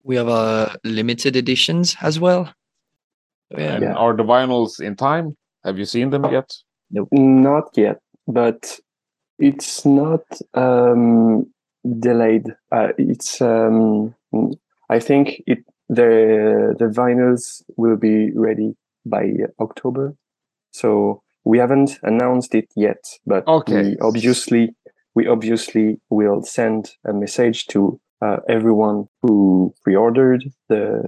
We 0.05 0.17
have 0.17 0.29
uh, 0.29 0.75
limited 0.85 1.37
editions 1.37 1.97
as 2.03 2.19
well. 2.21 2.53
Yeah. 3.51 3.75
And 3.75 3.83
Yeah. 3.85 3.95
are 3.95 4.17
the 4.17 4.25
vinyls 4.25 4.81
in 4.81 4.97
time? 4.97 5.37
Have 5.65 5.79
you 5.79 5.85
seen 5.87 6.11
them 6.11 6.25
yet? 6.31 6.51
No, 6.91 7.07
not 7.13 7.77
yet, 7.77 8.01
but 8.27 8.79
it's 9.39 9.85
not 9.85 10.25
um, 10.55 11.47
delayed. 12.01 12.47
Uh, 12.73 12.93
it's 12.99 13.41
um, 13.41 14.15
I 14.91 14.99
think 15.01 15.43
it 15.47 15.59
the 15.89 16.75
the 16.79 16.87
vinyls 16.89 17.63
will 17.77 17.97
be 17.97 18.31
ready 18.35 18.77
by 19.07 19.33
October. 19.61 20.15
So 20.73 21.23
we 21.45 21.59
haven't 21.59 21.99
announced 22.03 22.55
it 22.55 22.69
yet, 22.77 23.03
but 23.27 23.47
Okay. 23.47 23.83
we 23.83 23.97
obviously 24.01 24.75
we 25.19 25.27
obviously 25.27 26.01
will 26.11 26.43
send 26.43 26.81
a 27.05 27.13
message 27.13 27.67
to 27.67 28.01
uh, 28.25 28.37
everyone 28.49 28.99
who 29.23 29.75
pre-ordered 29.83 30.43
the 30.69 31.03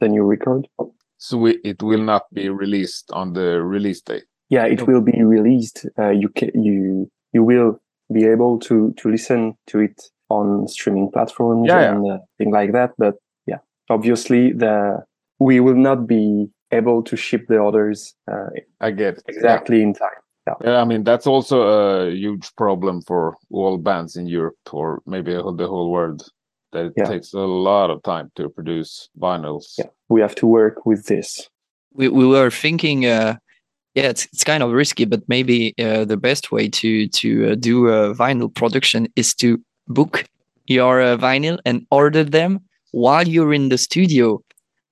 the 0.00 0.08
new 0.08 0.24
record. 0.34 0.68
So 1.16 1.36
we, 1.38 1.50
it 1.64 1.82
will 1.82 2.04
not 2.12 2.22
be 2.32 2.48
released 2.48 3.10
on 3.12 3.32
the 3.32 3.48
release 3.74 4.00
date. 4.00 4.26
Yeah, 4.48 4.66
it 4.74 4.86
will 4.86 5.00
be 5.00 5.22
released. 5.36 5.86
Uh, 5.98 6.10
you 6.22 6.28
can 6.28 6.50
you 6.54 7.10
you 7.32 7.42
will 7.42 7.70
be 8.12 8.22
able 8.34 8.58
to 8.68 8.92
to 8.98 9.10
listen 9.10 9.54
to 9.70 9.80
it 9.80 9.98
on 10.28 10.68
streaming 10.68 11.10
platforms 11.10 11.66
Yeah, 11.68 11.80
yeah. 11.80 11.90
and 11.90 12.12
uh, 12.12 12.18
thing 12.38 12.52
like 12.52 12.72
that. 12.72 12.90
But 12.96 13.14
yeah, 13.50 13.60
obviously 13.90 14.52
the 14.52 15.02
we 15.40 15.60
will 15.60 15.80
not 15.88 16.06
be 16.06 16.46
able 16.70 17.02
to 17.02 17.16
ship 17.16 17.42
the 17.48 17.58
orders 17.58 18.14
uh, 18.30 18.50
I 18.80 18.90
get 18.92 19.14
it. 19.18 19.24
exactly 19.26 19.82
in 19.82 19.94
time. 19.94 20.20
Yeah, 20.64 20.80
I 20.82 20.84
mean 20.84 21.04
that's 21.04 21.26
also 21.26 21.56
a 21.62 22.10
huge 22.10 22.46
problem 22.56 23.02
for 23.02 23.36
all 23.50 23.78
bands 23.78 24.16
in 24.16 24.26
Europe 24.26 24.72
or 24.72 25.00
maybe 25.06 25.32
the 25.34 25.66
whole 25.68 25.90
world. 25.90 26.22
That 26.72 26.86
it 26.86 26.92
Yeah. 26.96 27.08
takes 27.08 27.32
a 27.34 27.46
lot 27.46 27.90
of 27.90 28.02
time 28.02 28.30
to 28.34 28.48
produce 28.50 29.08
vinyls. 29.18 29.64
Yeah, 29.78 29.88
we 30.10 30.20
have 30.20 30.34
to 30.34 30.46
work 30.46 30.84
with 30.86 31.06
this. 31.06 31.48
we, 31.94 32.08
we 32.08 32.26
were 32.26 32.50
thinking 32.50 33.06
uh 33.06 33.34
yeah 33.94 34.10
it's, 34.10 34.24
it's 34.32 34.44
kind 34.44 34.62
of 34.62 34.70
risky 34.72 35.06
but 35.06 35.22
maybe 35.28 35.72
uh, 35.78 36.04
the 36.04 36.16
best 36.16 36.52
way 36.52 36.68
to 36.68 37.08
to 37.20 37.28
uh, 37.50 37.54
do 37.68 37.88
a 37.88 38.14
vinyl 38.14 38.48
production 38.60 39.06
is 39.16 39.34
to 39.34 39.48
book 39.86 40.24
your 40.66 41.00
uh, 41.00 41.16
vinyl 41.16 41.58
and 41.64 41.86
order 41.90 42.22
them 42.30 42.58
while 42.92 43.26
you're 43.26 43.54
in 43.54 43.68
the 43.70 43.78
studio 43.78 44.38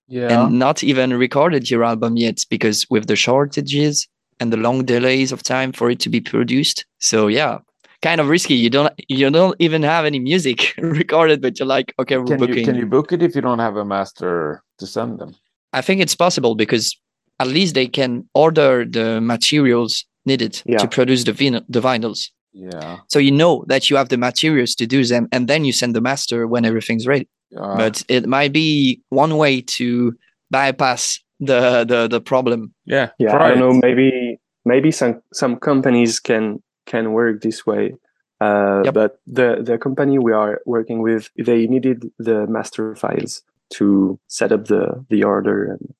Yeah. 0.08 0.32
and 0.32 0.58
not 0.58 0.82
even 0.82 1.18
recorded 1.20 1.70
your 1.70 1.84
album 1.84 2.16
yet 2.16 2.38
because 2.50 2.86
with 2.90 3.06
the 3.06 3.16
shortages 3.16 4.08
and 4.40 4.52
the 4.52 4.56
long 4.56 4.84
delays 4.84 5.32
of 5.32 5.42
time 5.42 5.72
for 5.72 5.90
it 5.90 5.98
to 6.00 6.08
be 6.08 6.20
produced 6.20 6.84
so 6.98 7.26
yeah 7.28 7.58
kind 8.02 8.20
of 8.20 8.28
risky 8.28 8.54
you 8.54 8.68
don't 8.70 8.92
you 9.08 9.30
don't 9.30 9.56
even 9.58 9.82
have 9.82 10.04
any 10.04 10.18
music 10.18 10.74
recorded 10.78 11.40
but 11.40 11.58
you're 11.58 11.66
like 11.76 11.94
okay 11.98 12.16
we're 12.18 12.26
can 12.26 12.48
you 12.54 12.64
can 12.64 12.74
you 12.76 12.86
book 12.86 13.12
it 13.12 13.22
if 13.22 13.34
you 13.34 13.40
don't 13.42 13.58
have 13.60 13.76
a 13.76 13.84
master 13.84 14.62
to 14.78 14.86
send 14.86 15.18
them? 15.18 15.34
I 15.72 15.80
think 15.82 16.00
it's 16.00 16.14
possible 16.14 16.54
because 16.54 16.94
at 17.40 17.46
least 17.48 17.74
they 17.74 17.86
can 17.88 18.28
order 18.34 18.84
the 18.84 19.20
materials 19.20 20.04
needed 20.24 20.62
Yeah. 20.66 20.78
to 20.78 20.88
produce 20.88 21.24
the 21.24 21.32
vinyl, 21.32 21.62
the 21.68 21.80
vinyls. 21.80 22.30
Yeah. 22.52 22.98
So 23.08 23.18
you 23.18 23.30
know 23.30 23.64
that 23.68 23.88
you 23.90 23.96
have 23.96 24.08
the 24.08 24.16
materials 24.18 24.74
to 24.76 24.86
do 24.86 25.04
them, 25.04 25.28
and 25.32 25.46
then 25.48 25.64
you 25.66 25.72
send 25.72 25.94
the 25.94 26.00
master 26.00 26.46
when 26.46 26.64
everything's 26.64 27.06
ready. 27.06 27.26
Uh, 27.58 27.76
but 27.76 28.02
it 28.08 28.26
might 28.26 28.52
be 28.52 29.00
one 29.10 29.36
way 29.36 29.60
to 29.78 30.14
bypass 30.50 31.20
the 31.40 31.84
the, 31.84 32.08
the 32.08 32.20
problem. 32.20 32.72
yeah. 32.86 33.08
Yeah, 33.18 33.32
try 33.32 33.46
I 33.46 33.48
don't 33.50 33.58
it. 33.58 33.60
know. 33.60 33.80
Maybe 33.82 34.25
maybe 34.66 34.90
some 34.90 35.22
some 35.32 35.56
companies 35.56 36.20
can 36.20 36.60
can 36.86 37.12
work 37.12 37.40
this 37.40 37.64
way. 37.66 37.94
Uh, 38.40 38.82
Yep. 38.84 38.94
But 38.94 39.12
the 39.26 39.62
the 39.64 39.78
company 39.78 40.18
we 40.18 40.32
are 40.34 40.60
working 40.66 41.00
with, 41.00 41.30
they 41.46 41.66
needed 41.66 41.98
the 42.18 42.46
master 42.46 42.94
files 42.94 43.42
to 43.78 44.18
set 44.28 44.52
up 44.52 44.66
the 44.66 45.04
the 45.08 45.24
order 45.24 45.72
and 45.72 45.94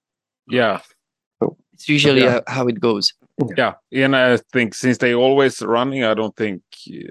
Yeah. 0.48 0.80
It's 1.76 1.88
usually 1.88 2.22
Yeah. 2.22 2.40
how, 2.46 2.54
how 2.56 2.68
it 2.68 2.80
goes. 2.80 3.12
Yeah. 3.56 3.74
And 3.92 4.16
I 4.16 4.38
think 4.52 4.74
since 4.74 4.96
they 4.98 5.14
always 5.14 5.60
running, 5.60 6.04
I 6.04 6.14
don't 6.14 6.34
think 6.36 6.62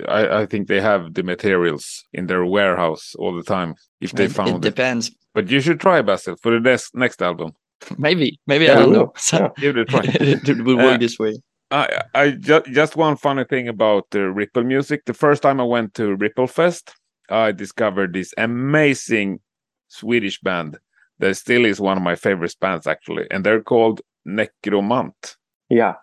I, 0.07 0.41
I 0.41 0.45
think 0.47 0.67
they 0.67 0.81
have 0.81 1.13
the 1.13 1.21
materials 1.23 2.03
in 2.13 2.27
their 2.27 2.45
warehouse 2.45 3.15
all 3.19 3.35
the 3.35 3.43
time 3.55 3.75
if 4.01 4.11
they 4.13 4.25
it, 4.25 4.31
found 4.31 4.49
it 4.49 4.55
it. 4.55 4.61
depends. 4.75 5.11
But 5.35 5.51
you 5.51 5.59
should 5.61 5.79
try 5.79 6.01
Basil 6.01 6.35
for 6.41 6.51
the 6.51 6.59
next 6.69 6.95
next 6.95 7.21
album. 7.21 7.51
Maybe, 7.97 8.39
maybe 8.47 8.65
Yeah, 8.65 8.73
I 8.73 8.75
don't 8.75 8.91
know. 8.93 8.99
will. 9.05 9.13
So 9.17 9.37
Yeah. 9.37 9.49
Give 9.57 9.77
it 9.77 9.81
a 9.81 9.85
try. 9.85 10.01
it 10.05 10.63
will 10.65 10.77
work 10.77 10.95
Uh, 10.95 10.97
this 10.97 11.17
way. 11.19 11.33
I, 11.71 12.01
I 12.13 12.31
just 12.31 12.65
just 12.67 12.95
one 12.95 13.17
funny 13.17 13.43
thing 13.43 13.67
about 13.67 14.03
the 14.11 14.29
Ripple 14.31 14.63
music. 14.63 15.05
The 15.05 15.13
first 15.15 15.41
time 15.41 15.59
I 15.59 15.63
went 15.63 15.93
to 15.95 16.15
Ripple 16.15 16.47
Fest, 16.47 16.93
I 17.29 17.51
discovered 17.53 18.13
this 18.13 18.33
amazing 18.37 19.39
Swedish 19.87 20.39
band 20.41 20.77
that 21.19 21.35
still 21.37 21.65
is 21.65 21.79
one 21.81 21.97
of 21.97 22.03
my 22.03 22.15
favorite 22.15 22.55
bands 22.61 22.85
actually, 22.87 23.25
and 23.31 23.43
they're 23.43 23.63
called 23.63 24.01
Nekromant. 24.27 25.37
yeah, 25.69 25.95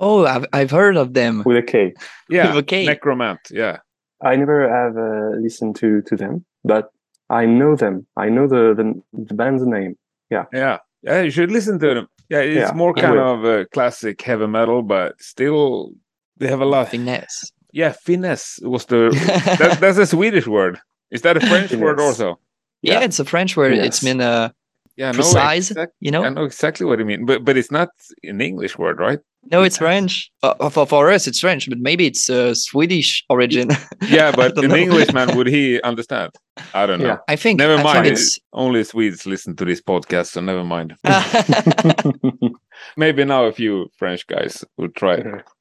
Oh, 0.00 0.26
I've 0.26 0.46
I've 0.52 0.70
heard 0.70 0.96
of 0.96 1.12
them. 1.14 1.42
with 1.46 1.56
a 1.56 1.62
K. 1.62 1.94
Yeah, 2.28 2.48
With 2.54 2.64
a 2.64 2.66
K. 2.66 2.86
Nekromant. 2.86 3.38
Yeah, 3.50 3.78
I 4.22 4.36
never 4.36 4.68
have 4.68 4.96
uh, 4.96 5.36
listened 5.40 5.76
to 5.76 6.02
to 6.02 6.16
them, 6.16 6.44
but 6.64 6.90
I 7.30 7.46
know 7.46 7.76
them. 7.76 8.06
I 8.16 8.28
know 8.30 8.46
the 8.48 8.74
the, 8.74 8.86
the 9.28 9.34
band's 9.34 9.64
name. 9.66 9.94
yeah, 10.30 10.46
yeah. 10.52 10.78
Yeah, 11.02 11.22
you 11.22 11.30
should 11.30 11.50
listen 11.50 11.78
to 11.78 11.94
them. 11.94 12.06
Yeah, 12.28 12.40
it's 12.40 12.70
Yeah, 12.70 12.76
more 12.76 12.92
kind 12.94 13.14
will. 13.14 13.32
of 13.34 13.44
uh, 13.44 13.64
classic 13.72 14.20
heavy 14.22 14.46
metal, 14.46 14.82
but 14.82 15.20
still 15.20 15.92
they 16.38 16.48
have 16.48 16.60
a 16.60 16.64
lot. 16.66 16.82
of 16.86 16.90
Finesse. 16.90 17.52
Yeah, 17.72 17.92
finesse 17.92 18.58
was 18.62 18.86
the 18.86 19.10
that, 19.58 19.78
that's 19.80 19.98
a 19.98 20.06
Swedish 20.06 20.46
word. 20.46 20.78
Is 21.10 21.22
that 21.22 21.36
a 21.36 21.40
French 21.40 21.72
word 21.72 22.00
also? 22.00 22.38
yeah, 22.82 23.00
it's 23.04 23.18
a 23.20 23.24
French 23.24 23.56
word. 23.56 23.72
It's 23.72 24.02
Yes. 24.02 24.02
mean 24.02 24.20
uh, 24.20 24.50
Yeah, 24.96 25.12
Precise, 25.12 25.70
exact- 25.70 25.94
you 26.00 26.10
know. 26.10 26.24
I 26.24 26.28
know 26.30 26.44
exactly 26.44 26.84
what 26.86 26.98
you 26.98 27.04
mean, 27.04 27.24
but 27.26 27.44
but 27.44 27.56
it's 27.56 27.70
not 27.70 27.88
an 28.24 28.40
English 28.40 28.76
word, 28.78 28.98
right? 28.98 29.20
No, 29.50 29.62
it's 29.62 29.78
French. 29.78 30.30
Uh, 30.42 30.68
for, 30.68 30.86
for 30.86 31.10
us, 31.10 31.26
it's 31.26 31.40
French, 31.40 31.68
but 31.68 31.78
maybe 31.78 32.06
it's 32.06 32.28
uh, 32.28 32.54
Swedish 32.54 33.24
origin. 33.30 33.70
Yeah, 34.08 34.32
but 34.34 34.56
an. 34.64 34.72
Englishman 34.72 35.36
would 35.36 35.46
he 35.46 35.80
understand? 35.82 36.30
I 36.72 36.86
don't 36.86 37.00
know. 37.00 37.06
Yeah. 37.06 37.16
I 37.28 37.36
think. 37.36 37.58
Never 37.58 37.82
mind. 37.82 38.04
Think 38.04 38.12
it's, 38.18 38.38
Only 38.52 38.84
Swedes 38.84 39.26
listen 39.26 39.54
to 39.56 39.64
this 39.64 39.80
podcast, 39.82 40.28
so 40.28 40.40
never 40.40 40.64
mind. 40.64 40.96
Maybe 42.96 43.24
now 43.24 43.44
a 43.44 43.52
few 43.52 43.90
French 43.96 44.26
guys 44.26 44.64
will 44.76 44.88
try 44.88 45.16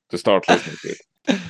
to 0.10 0.18
start 0.18 0.48
listening 0.48 0.78
to 0.82 0.90
it. 0.90 1.42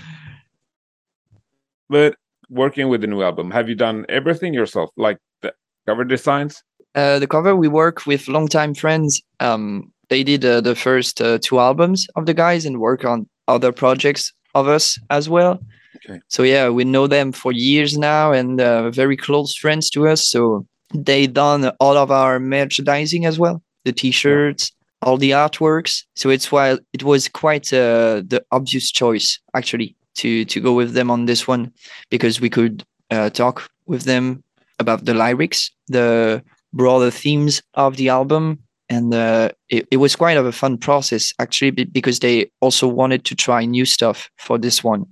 But 1.90 2.16
working 2.50 2.90
with 2.90 3.02
the 3.02 3.08
new 3.08 3.22
album, 3.22 3.52
have 3.52 3.70
you 3.70 3.76
done 3.76 4.06
everything 4.10 4.54
yourself, 4.54 4.90
like 4.98 5.20
the 5.42 5.54
cover 5.86 6.04
designs? 6.04 6.64
uh, 6.98 7.20
the 7.20 7.28
cover 7.28 7.56
we 7.56 7.68
work 7.68 8.06
with 8.06 8.28
longtime 8.28 8.74
friends. 8.74 9.22
Um, 9.40 9.94
they 10.10 10.24
did 10.24 10.46
uh, 10.46 10.62
the 10.62 10.76
first 10.76 11.22
uh, 11.22 11.40
two 11.42 11.60
albums 11.60 12.08
of 12.16 12.26
the 12.26 12.34
guys 12.34 12.66
and 12.66 12.80
work 12.80 13.06
on 13.06 13.28
other 13.48 13.72
projects 13.72 14.34
of 14.56 14.68
us 14.68 15.00
as 15.10 15.30
well. 15.30 15.60
Okay. 15.98 16.20
So 16.28 16.44
yeah, 16.44 16.70
we 16.70 16.84
know 16.84 17.08
them 17.08 17.32
for 17.32 17.52
years 17.52 17.98
now 17.98 18.32
and 18.32 18.62
uh, 18.62 18.90
very 18.92 19.18
close 19.18 19.56
friends 19.56 19.90
to 19.92 20.08
us. 20.08 20.28
So 20.28 20.66
they 20.94 21.28
done 21.28 21.72
all 21.80 21.98
of 21.98 22.12
our 22.12 22.40
merchandising 22.40 23.26
as 23.26 23.38
well, 23.40 23.62
the 23.84 23.92
t-shirts, 23.92 24.72
all 25.02 25.18
the 25.18 25.32
artworks. 25.32 26.04
So 26.16 26.30
it's 26.30 26.52
why 26.52 26.78
it 26.94 27.04
was 27.04 27.28
quite 27.28 27.74
uh, 27.74 28.24
the 28.26 28.44
obvious 28.52 28.92
choice 28.92 29.40
actually 29.56 29.96
to 30.16 30.46
to 30.46 30.60
go 30.62 30.74
with 30.74 30.94
them 30.94 31.12
on 31.12 31.26
this 31.26 31.48
one 31.48 31.72
because 32.10 32.42
we 32.42 32.50
could 32.50 32.84
uh, 33.12 33.30
talk 33.30 33.70
with 33.86 34.04
them 34.04 34.44
about 34.80 35.06
the 35.06 35.14
lyrics, 35.14 35.72
the 35.88 36.44
broader 36.74 37.12
themes 37.12 37.62
of 37.74 37.98
the 37.98 38.10
album 38.10 38.60
and 38.90 39.14
uh, 39.14 39.50
it, 39.70 39.88
it 39.92 39.98
was 39.98 40.16
quite 40.16 40.38
of 40.38 40.46
a 40.46 40.52
fun 40.52 40.78
process 40.78 41.34
actually 41.40 41.72
because 41.72 42.20
they 42.20 42.50
also 42.62 42.88
wanted 42.88 43.26
to 43.26 43.36
try 43.36 43.66
new 43.66 43.86
stuff 43.86 44.30
for 44.38 44.58
this 44.58 44.84
one. 44.84 45.06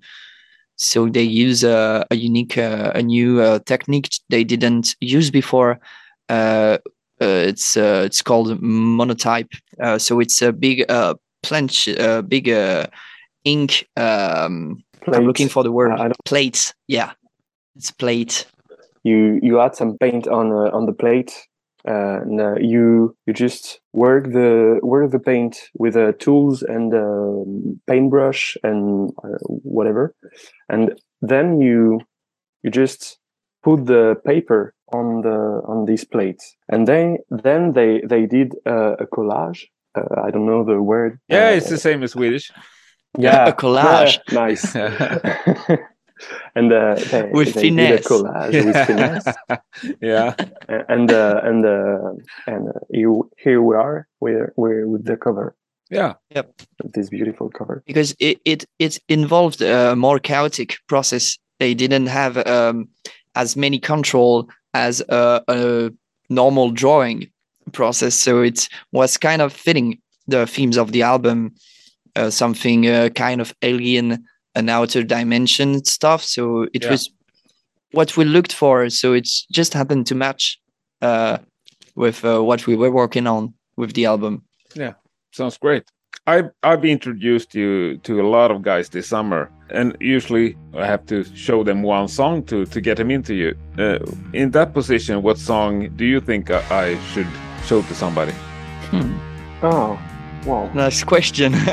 So 0.77 1.07
they 1.07 1.23
use 1.23 1.63
uh, 1.63 2.03
a 2.11 2.15
unique 2.15 2.57
uh, 2.57 2.91
a 2.95 3.01
new 3.01 3.41
uh, 3.41 3.59
technique 3.65 4.09
they 4.29 4.43
didn't 4.43 4.95
use 4.99 5.31
before. 5.31 5.79
Uh, 6.27 6.77
uh, 7.21 7.47
it's 7.47 7.77
uh, 7.77 8.03
it's 8.05 8.21
called 8.21 8.61
monotype. 8.61 9.51
Uh, 9.79 9.97
so 9.97 10.19
it's 10.19 10.41
a 10.41 10.51
big 10.51 10.83
uh, 10.89 11.13
planche 11.45 11.97
uh, 11.99 12.21
big 12.21 12.49
uh, 12.49 12.87
ink 13.43 13.87
um, 13.95 14.83
i'm 15.13 15.25
looking 15.25 15.47
for 15.47 15.63
the 15.63 15.71
word 15.71 15.91
Uh, 15.91 16.09
yeah 16.87 17.11
it's 17.75 17.91
plate. 17.91 18.45
You 19.03 19.39
you 19.43 19.59
add 19.59 19.75
some 19.75 19.97
paint 19.97 20.27
on 20.27 20.51
uh, 20.51 20.71
on 20.75 20.85
the 20.85 20.93
plate 20.93 21.31
uh, 21.87 22.21
and 22.21 22.41
uh, 22.41 22.55
you 22.55 23.15
you 23.25 23.33
just 23.33 23.79
work 23.93 24.31
the 24.31 24.79
work 24.81 25.11
the 25.11 25.19
paint 25.19 25.57
with 25.75 25.95
uh, 25.95 26.13
tools 26.19 26.63
and 26.63 26.93
um, 26.93 27.79
paintbrush 27.87 28.57
and 28.63 29.11
uh, 29.23 29.37
whatever. 29.47 30.15
And 30.69 30.99
then 31.21 31.61
you 31.61 32.01
you 32.63 32.71
just 32.71 33.19
put 33.63 33.85
the 33.85 34.15
paper 34.25 34.73
on 34.93 35.21
the 35.21 35.61
on 35.67 35.85
these 35.85 36.05
plates. 36.05 36.55
And 36.69 36.87
then 36.87 37.17
then 37.29 37.73
they 37.73 38.01
they 38.01 38.25
did 38.25 38.55
uh, 38.65 38.95
a 38.99 39.05
collage. 39.05 39.65
Uh, 39.95 40.21
i 40.23 40.31
don't 40.31 40.45
know 40.45 40.63
the 40.65 40.81
word. 40.81 41.19
Yeah, 41.29 41.49
uh, 41.49 41.51
it's 41.51 41.69
the 41.69 41.77
same 41.77 42.03
as 42.03 42.11
Swedish. 42.11 42.51
yeah. 43.17 43.47
A 43.49 43.53
collage. 43.53 44.19
yeah, 44.29 44.33
nice 44.33 44.75
and 46.55 46.71
uh, 46.71 46.95
they, 46.95 47.29
With 47.33 47.53
they 47.53 47.69
did 47.69 47.99
a 47.99 48.03
collage 48.03 48.65
with 48.65 48.87
finesse. 48.87 49.27
Yeah, 50.01 50.35
A- 50.69 50.91
and 50.91 51.11
uh, 51.11 51.41
and 51.43 51.65
uh, 51.65 52.11
and 52.47 52.69
uh, 52.69 52.79
you, 52.89 53.29
here 53.37 53.61
we 53.61 53.75
are 53.75 54.07
we're 54.19 54.53
we're 54.55 54.87
with 54.87 55.05
the 55.05 55.17
cover. 55.17 55.55
Yeah, 55.91 56.13
this 56.93 57.09
beautiful 57.09 57.49
cover. 57.49 57.83
Because 57.85 58.15
it 58.19 58.39
it, 58.45 58.65
it 58.79 58.99
involved 59.07 59.61
a 59.61 59.95
more 59.95 60.19
chaotic 60.19 60.77
process. 60.87 61.37
They 61.59 61.73
didn't 61.73 62.07
have 62.07 62.37
um, 62.47 62.89
as 63.35 63.55
many 63.55 63.79
control 63.79 64.49
as 64.73 65.01
a, 65.09 65.41
a 65.47 65.91
normal 66.29 66.71
drawing 66.71 67.29
process. 67.71 68.15
So 68.15 68.41
it 68.41 68.67
was 68.91 69.17
kind 69.17 69.41
of 69.41 69.53
fitting 69.53 69.99
the 70.27 70.47
themes 70.47 70.77
of 70.77 70.91
the 70.91 71.03
album, 71.03 71.53
uh, 72.15 72.29
something 72.29 72.87
uh, 72.87 73.09
kind 73.09 73.41
of 73.41 73.53
alien, 73.61 74.25
an 74.55 74.69
outer 74.69 75.03
dimension 75.03 75.83
stuff. 75.85 76.23
So 76.23 76.67
it 76.73 76.83
Yeah. 76.83 76.91
was 76.91 77.09
what 77.91 78.17
we 78.17 78.25
looked 78.25 78.53
for. 78.53 78.89
So 78.89 79.13
it 79.13 79.27
just 79.51 79.73
happened 79.73 80.07
to 80.07 80.15
match 80.15 80.59
uh, 81.01 81.37
with 81.95 82.23
uh, 82.25 82.41
what 82.43 82.65
we 82.67 82.75
were 82.75 82.91
working 82.91 83.27
on 83.27 83.53
with 83.77 83.93
the 83.93 84.05
album. 84.05 84.43
Yeah, 84.75 84.93
sounds 85.31 85.57
great. 85.57 85.83
I've, 86.27 86.49
I've 86.63 86.81
been 86.81 86.91
introduced 86.91 87.53
you 87.53 87.97
to 87.99 88.19
a 88.19 88.27
lot 88.27 88.49
of 88.51 88.61
guys 88.63 88.89
this 88.89 89.07
summer, 89.07 89.51
and 89.69 89.95
usually 89.99 90.57
I 90.73 90.85
have 90.87 91.05
to 91.07 91.23
show 91.35 91.63
them 91.63 91.83
one 91.83 92.07
song 92.07 92.43
to 92.45 92.65
to 92.65 92.81
get 92.81 92.97
them 92.97 93.11
into 93.11 93.33
you. 93.33 93.53
Uh, 93.77 93.99
in 94.33 94.51
that 94.51 94.73
position, 94.73 95.21
what 95.21 95.37
song 95.37 95.89
do 95.95 96.03
you 96.05 96.19
think 96.21 96.49
I, 96.49 96.61
I 96.71 96.97
should 97.13 97.27
show 97.67 97.81
to 97.83 97.93
somebody? 97.93 98.33
Hmm. 98.89 99.17
Oh, 99.61 99.99
wow. 100.45 100.71
Nice 100.73 101.03
question. 101.03 101.53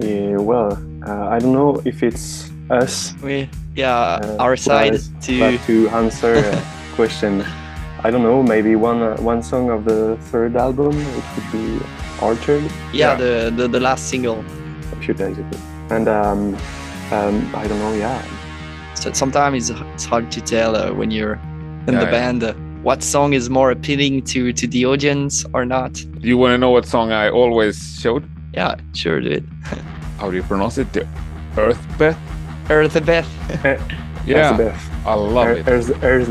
Yeah, 0.00 0.36
well, 0.38 0.76
uh, 1.06 1.28
I 1.28 1.38
don't 1.38 1.52
know 1.52 1.80
if 1.84 2.02
it's 2.02 2.50
us 2.70 3.14
we, 3.22 3.48
yeah, 3.74 4.20
Uh, 4.22 4.36
our 4.38 4.56
side 4.56 4.92
but- 4.92 5.22
to 5.26 5.38
but 5.40 5.60
to 5.66 5.88
answer 5.90 6.34
a 6.34 6.62
question. 6.96 7.44
I 8.04 8.10
don't 8.10 8.22
know, 8.22 8.42
maybe 8.42 8.74
one 8.74 9.00
uh, 9.02 9.16
one 9.32 9.42
song 9.42 9.70
of 9.70 9.84
the 9.84 10.16
third 10.30 10.56
album, 10.56 10.92
it 11.18 11.24
could 11.34 11.48
be 11.52 11.78
Orchard, 12.20 12.62
yeah, 12.62 12.72
yeah. 12.92 13.14
the, 13.16 13.50
the 13.56 13.68
the 13.68 13.80
last 13.80 14.08
single. 14.10 14.38
a 14.92 14.96
few 15.04 15.14
days 15.14 15.38
ago. 15.38 15.56
And 15.90 16.08
um, 16.08 16.56
um, 17.12 17.34
I 17.54 17.66
don't 17.68 17.78
know, 17.78 17.94
yeah. 17.94 18.22
So 18.94 19.12
sometimes 19.12 19.70
it's, 19.70 19.80
it's 19.94 20.04
hard 20.04 20.30
to 20.32 20.40
tell 20.40 20.74
uh, 20.76 20.92
when 20.94 21.10
you're 21.10 21.38
in 21.86 21.94
Yeah, 21.94 22.00
the 22.04 22.06
yeah. 22.06 22.10
band 22.10 22.42
uh, 22.42 22.54
what 22.82 23.02
song 23.02 23.34
is 23.34 23.48
more 23.50 23.70
appealing 23.70 24.22
to 24.32 24.52
to 24.52 24.66
the 24.66 24.84
audience 24.86 25.44
or 25.54 25.64
not. 25.64 25.92
Do 26.22 26.26
you 26.28 26.38
want 26.38 26.52
to 26.54 26.58
know 26.58 26.70
what 26.76 26.86
song 26.86 27.12
I 27.12 27.30
always 27.30 27.76
showed? 28.02 28.22
Yeah, 28.54 28.74
sure, 28.94 29.20
do 29.20 29.30
it. 29.30 29.44
How 30.22 30.30
do 30.30 30.36
you 30.36 30.44
pronounce 30.44 30.78
it? 30.78 30.92
The 30.92 31.04
Earthbeth. 31.58 32.16
Earth 32.70 32.94
and 32.94 33.04
Beth. 33.04 33.28
Yeah, 34.24 34.56
Death. 34.56 34.90
I 35.04 35.14
love 35.14 35.48
it. 35.48 35.66
Earth, 35.66 35.90
Earth 36.04 36.28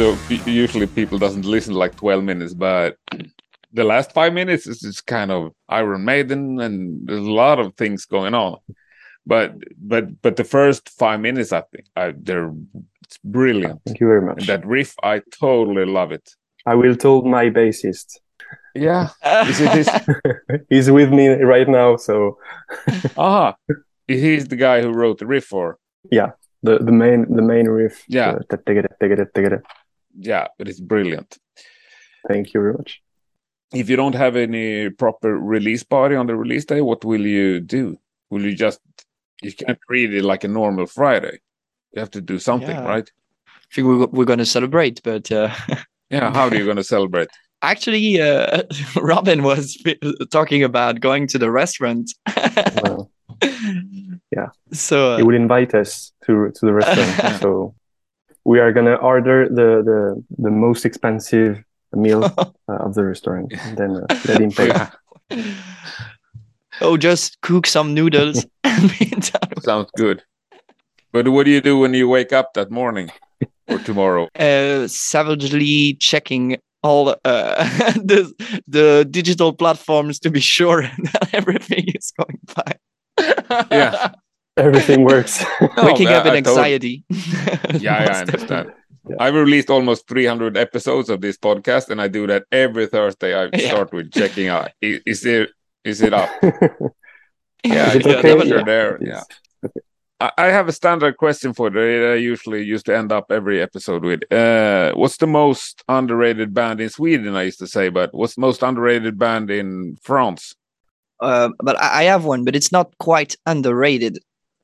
so 0.00 0.16
usually 0.46 0.86
people 0.86 1.18
doesn't 1.18 1.44
listen 1.44 1.74
like 1.74 1.94
12 1.96 2.24
minutes, 2.24 2.54
but 2.54 2.96
the 3.70 3.84
last 3.84 4.12
five 4.12 4.32
minutes 4.32 4.66
is 4.66 4.80
just 4.80 5.06
kind 5.06 5.30
of 5.30 5.52
Iron 5.68 6.06
Maiden, 6.06 6.58
and 6.58 7.06
there's 7.06 7.26
a 7.26 7.30
lot 7.30 7.58
of 7.58 7.74
things 7.74 8.06
going 8.06 8.32
on. 8.32 8.56
But 9.26 9.56
but 9.76 10.22
but 10.22 10.36
the 10.36 10.44
first 10.44 10.88
five 10.88 11.20
minutes, 11.20 11.52
I 11.52 11.60
think, 11.70 11.84
I, 11.94 12.14
they're 12.16 12.50
it's 13.04 13.18
brilliant. 13.22 13.82
Thank 13.84 14.00
you 14.00 14.06
very 14.06 14.20
And 14.20 14.28
much. 14.28 14.46
that 14.46 14.64
riff, 14.64 14.94
I 15.02 15.20
totally 15.38 15.84
love 15.84 16.12
it. 16.12 16.30
I 16.64 16.76
will 16.76 16.96
tell 16.96 17.20
my 17.20 17.50
bassist. 17.50 18.20
Yeah, 18.74 19.10
is 19.48 19.60
it 19.60 19.70
his? 19.72 19.90
He's 20.70 20.90
with 20.90 21.10
me 21.10 21.28
right 21.28 21.68
now, 21.68 21.96
so 21.96 22.38
Aha, 23.18 23.54
he's 24.08 24.48
the 24.48 24.56
guy 24.56 24.80
who 24.80 24.92
wrote 24.92 25.18
the 25.18 25.26
riff 25.26 25.44
for. 25.44 25.76
Yeah 26.10 26.30
the, 26.62 26.78
the 26.78 26.92
main 26.92 27.34
the 27.34 27.42
main 27.42 27.66
riff. 27.68 28.04
Yeah. 28.08 28.38
Uh. 30.14 30.18
Yeah, 30.30 30.46
but 30.58 30.68
it's 30.68 30.80
brilliant. 30.80 31.38
Thank 32.28 32.52
you 32.54 32.60
very 32.60 32.74
much. 32.74 33.00
if 33.74 33.88
you 33.88 33.96
don't 33.96 34.14
have 34.16 34.36
any 34.36 34.90
proper 34.90 35.38
release 35.38 35.84
party 35.84 36.16
on 36.16 36.26
the 36.26 36.34
release 36.36 36.64
day, 36.64 36.80
what 36.80 37.04
will 37.04 37.24
you 37.26 37.60
do? 37.60 37.98
Will 38.30 38.42
you 38.44 38.54
just 38.54 38.80
you 39.42 39.52
can't 39.52 39.78
treat 39.88 40.12
it 40.14 40.24
like 40.24 40.44
a 40.44 40.48
normal 40.48 40.86
Friday? 40.86 41.38
You 41.92 42.00
have 42.00 42.10
to 42.10 42.20
do 42.20 42.38
something, 42.38 42.76
Yeah. 42.76 42.84
right? 42.94 43.10
I 43.48 43.74
think 43.74 43.86
we're, 43.86 44.06
we're 44.06 44.24
going 44.26 44.38
to 44.40 44.46
celebrate, 44.46 45.00
but 45.02 45.30
uh, 45.32 45.50
Yeah. 46.10 46.32
How 46.34 46.48
are 46.48 46.54
you 46.54 46.64
going 46.64 46.76
to 46.76 46.84
celebrate? 46.84 47.28
actually, 47.62 48.20
uh, 48.20 48.62
Robin 48.96 49.42
was 49.42 49.76
talking 50.30 50.64
about 50.64 51.00
going 51.00 51.26
to 51.28 51.38
the 51.38 51.50
restaurant. 51.50 52.10
Well, 52.82 53.10
Yeah. 54.36 54.48
So 54.72 55.16
he 55.16 55.22
would 55.22 55.34
invite 55.34 55.74
us 55.74 56.12
to 56.24 56.50
to 56.56 56.66
the 56.66 56.72
restaurant. 56.72 57.40
so 57.40 57.74
we 58.50 58.58
are 58.58 58.72
gonna 58.72 58.96
order 58.96 59.48
the 59.48 59.70
the, 59.90 60.00
the 60.46 60.50
most 60.50 60.84
expensive 60.84 61.62
meal 61.92 62.24
uh, 62.38 62.86
of 62.86 62.94
the 62.94 63.04
restaurant. 63.04 63.52
And 63.66 63.76
then 63.78 63.90
uh, 63.96 64.06
let 64.28 64.40
him 64.40 64.50
pay. 64.50 64.68
Yeah, 64.68 64.90
oh, 66.80 66.96
just 66.96 67.40
cook 67.42 67.66
some 67.66 67.94
noodles 67.94 68.46
and 68.64 68.90
be 68.98 69.06
done. 69.10 69.62
sounds 69.62 69.90
good. 69.96 70.22
But 71.12 71.28
what 71.28 71.44
do 71.46 71.50
you 71.50 71.60
do 71.60 71.78
when 71.78 71.94
you 71.94 72.08
wake 72.08 72.32
up 72.32 72.54
that 72.54 72.70
morning 72.70 73.10
or 73.68 73.78
tomorrow? 73.78 74.28
uh, 74.34 74.88
savagely 74.88 75.94
checking 76.00 76.58
all 76.82 77.10
uh, 77.10 77.64
the 78.10 78.20
the 78.66 79.06
digital 79.10 79.52
platforms 79.52 80.18
to 80.20 80.30
be 80.30 80.40
sure 80.40 80.82
that 81.12 81.28
everything 81.32 81.84
is 81.94 82.12
going 82.18 82.40
fine. 82.48 82.80
Yeah. 83.70 84.12
Everything 84.60 85.04
works. 85.12 85.44
Waking 85.76 86.08
No, 86.08 86.16
up 86.18 86.26
in 86.26 86.32
I 86.32 86.40
totally- 86.40 86.74
anxiety. 86.74 87.04
Yeah, 87.08 87.58
yeah, 87.86 87.96
I 87.96 88.20
understand. 88.20 88.72
Yeah. 89.08 89.16
I've 89.18 89.34
released 89.34 89.70
almost 89.70 90.06
300 90.08 90.56
episodes 90.56 91.08
of 91.08 91.20
this 91.20 91.36
podcast, 91.38 91.88
and 91.90 92.00
I 92.00 92.08
do 92.08 92.26
that 92.26 92.44
every 92.52 92.86
Thursday. 92.86 93.34
I 93.34 93.48
Yeah. 93.52 93.68
start 93.70 93.92
with 93.92 94.12
checking 94.12 94.48
out 94.48 94.70
is, 94.80 95.00
is 95.06 95.24
it 95.26 95.50
is 95.84 96.02
it 96.02 96.12
up? 96.12 96.28
Yeah, 97.64 97.88
Is 97.90 97.96
it 97.96 98.06
yeah, 98.06 98.16
okay? 98.18 98.34
never 98.34 98.44
Yeah. 98.56 98.64
there. 98.64 98.94
It's- 98.96 99.08
Yeah. 99.10 99.22
I 100.20 100.30
I 100.36 100.46
have 100.56 100.68
a 100.68 100.72
standard 100.72 101.16
question 101.16 101.54
for 101.54 101.70
that 101.70 102.12
I 102.12 102.16
usually 102.32 102.62
used 102.74 102.86
to 102.86 102.96
end 102.96 103.10
up 103.12 103.26
every 103.30 103.58
episode 103.62 104.02
with. 104.04 104.20
Uh, 104.32 104.92
what's 105.00 105.16
the 105.16 105.26
most 105.26 105.82
underrated 105.88 106.52
band 106.52 106.80
in 106.80 106.90
Sweden? 106.90 107.36
I 107.36 107.44
used 107.50 107.58
to 107.60 107.66
say, 107.66 107.88
but 107.88 108.10
what's 108.12 108.34
the 108.34 108.42
most 108.42 108.62
underrated 108.62 109.18
band 109.18 109.50
in 109.50 109.96
France? 110.02 110.54
Uh, 111.20 111.48
but 111.66 111.76
I 111.80 111.88
I 112.00 112.02
have 112.12 112.24
one, 112.26 112.44
but 112.44 112.54
it's 112.54 112.72
not 112.72 112.88
quite 112.98 113.32
underrated, 113.46 114.18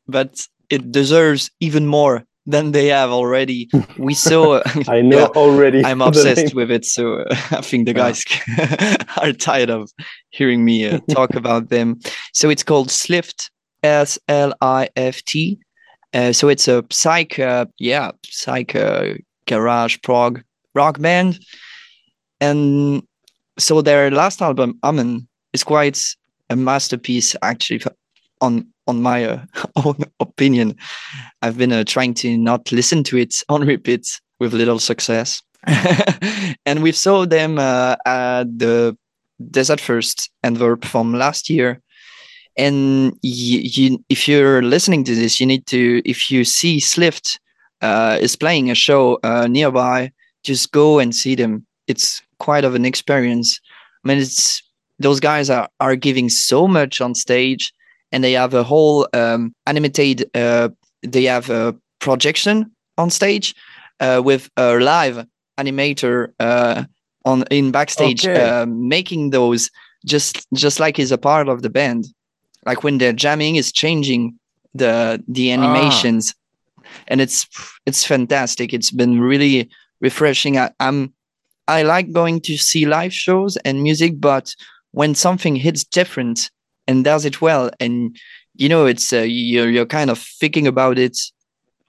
but 0.09 0.47
it 0.71 0.93
deserves 0.93 1.51
even 1.61 1.87
more 1.87 2.25
than 2.47 2.73
they 2.73 2.87
have 2.87 3.11
already. 3.11 3.69
We 3.99 4.15
saw. 4.15 4.63
I 4.89 5.01
know 5.01 5.19
Yeah, 5.19 5.27
already. 5.37 5.85
I'm 5.85 6.01
obsessed 6.01 6.55
with 6.55 6.71
it, 6.71 6.85
so 6.85 7.15
uh, 7.15 7.25
I 7.51 7.61
think 7.61 7.87
the 7.87 7.93
guys 7.93 8.25
are 9.17 9.33
tired 9.33 9.71
of 9.71 9.91
hearing 10.31 10.65
me 10.65 10.89
uh, 10.89 11.01
talk 11.11 11.35
about 11.35 11.69
them. 11.69 11.99
So 12.33 12.49
it's 12.49 12.63
called 12.63 12.89
Slift, 12.89 13.51
S 13.83 14.19
L 14.29 14.55
I 14.61 14.89
F 14.97 15.23
T. 15.25 15.59
Uh, 16.15 16.33
so 16.33 16.49
it's 16.49 16.69
a 16.69 16.85
psych, 16.91 17.39
uh, 17.39 17.67
yeah, 17.79 18.13
psych 18.25 18.75
uh, 18.75 19.15
garage 19.47 19.99
prog 20.03 20.43
rock 20.75 21.01
band, 21.01 21.41
and 22.41 23.03
so 23.59 23.83
their 23.83 24.11
last 24.11 24.41
album, 24.41 24.79
Amen, 24.85 25.27
is 25.53 25.65
quite 25.65 26.01
a 26.49 26.57
masterpiece. 26.57 27.35
Actually, 27.43 27.83
on 28.41 28.69
on 28.87 29.03
my 29.03 29.25
uh, 29.25 29.45
own 29.85 29.97
opinion, 30.21 30.77
I've 31.43 31.59
been 31.59 31.73
uh, 31.73 31.85
trying 31.85 32.15
to 32.15 32.37
not 32.37 32.71
listen 32.73 33.05
to 33.05 33.19
it 33.19 33.35
on 33.49 33.63
repeat 33.63 34.21
with 34.39 34.53
little 34.53 34.79
success. 34.79 35.43
and 36.67 36.83
we 36.83 36.93
saw 36.93 37.27
them 37.27 37.59
uh, 37.59 37.97
at 38.07 38.45
the 38.59 38.97
Desertfest 39.43 40.29
Antwerp 40.43 40.85
from 40.85 41.15
last 41.15 41.51
year. 41.51 41.81
And 42.57 43.19
if 43.23 44.29
you're 44.29 44.63
listening 44.63 45.05
to 45.05 45.15
this, 45.15 45.41
you 45.41 45.47
need 45.47 45.67
to, 45.67 46.01
if 46.09 46.31
you 46.31 46.45
see 46.45 46.79
Slift 46.79 47.39
uh, 47.83 48.17
is 48.21 48.37
playing 48.37 48.71
a 48.71 48.75
show 48.75 49.19
uh, 49.23 49.47
nearby, 49.47 50.13
just 50.43 50.73
go 50.73 50.99
and 50.99 51.15
see 51.15 51.35
them. 51.35 51.67
It's 51.87 52.23
quite 52.39 52.65
of 52.65 52.75
an 52.75 52.85
experience. 52.85 53.61
I 54.05 54.09
mean, 54.09 54.19
it's 54.19 54.63
those 54.99 55.21
guys 55.21 55.51
are 55.51 55.69
are 55.81 55.97
giving 55.97 56.29
so 56.29 56.67
much 56.67 57.01
on 57.01 57.15
stage, 57.15 57.73
and 58.17 58.25
they 58.25 58.33
have 58.33 58.55
a 58.55 58.63
whole 58.65 59.07
um, 59.13 59.53
animated. 59.67 60.31
Uh, 60.35 60.71
they 61.03 61.25
have 61.25 61.51
a 61.51 61.75
projection 61.99 62.71
on 62.97 63.11
stage 63.11 63.55
uh, 64.01 64.23
with 64.25 64.49
a 64.57 64.79
live 64.81 65.27
animator 65.59 66.29
uh, 66.41 66.85
on 67.25 67.45
in 67.51 67.71
backstage, 67.71 68.27
Okay. 68.27 68.43
uh, 68.43 68.65
making 68.67 69.31
those 69.31 69.71
just 70.07 70.47
just 70.55 70.81
like 70.81 70.97
he's 70.97 71.13
a 71.13 71.19
part 71.19 71.49
of 71.49 71.61
the 71.61 71.69
band. 71.71 72.07
Like 72.65 72.83
when 72.83 72.99
they're 72.99 73.13
jamming, 73.13 73.57
is 73.57 73.71
changing 73.73 74.39
the 74.75 75.23
the 75.29 75.53
animations, 75.53 76.35
and 77.09 77.21
it's 77.21 77.47
it's 77.85 78.05
fantastic. 78.07 78.73
It's 78.73 78.91
been 78.91 79.21
really 79.21 79.69
refreshing. 80.01 80.57
I, 80.57 80.71
I'm 80.81 81.13
I 81.69 81.83
like 81.83 82.13
going 82.13 82.41
to 82.43 82.57
see 82.57 82.87
live 82.87 83.13
shows 83.13 83.59
and 83.65 83.83
music, 83.83 84.21
but 84.21 84.55
when 84.93 85.15
something 85.15 85.57
hits 85.57 85.85
different 85.85 86.51
and 86.87 87.05
does 87.05 87.25
it 87.25 87.41
well, 87.41 87.71
and 87.81 88.17
you 88.55 88.69
know, 88.69 88.87
it's 88.87 89.13
uh, 89.13 89.19
you're 89.23 89.71
you're 89.71 89.87
kind 89.87 90.11
of 90.11 90.19
thinking 90.19 90.67
about 90.67 90.99
it 90.99 91.19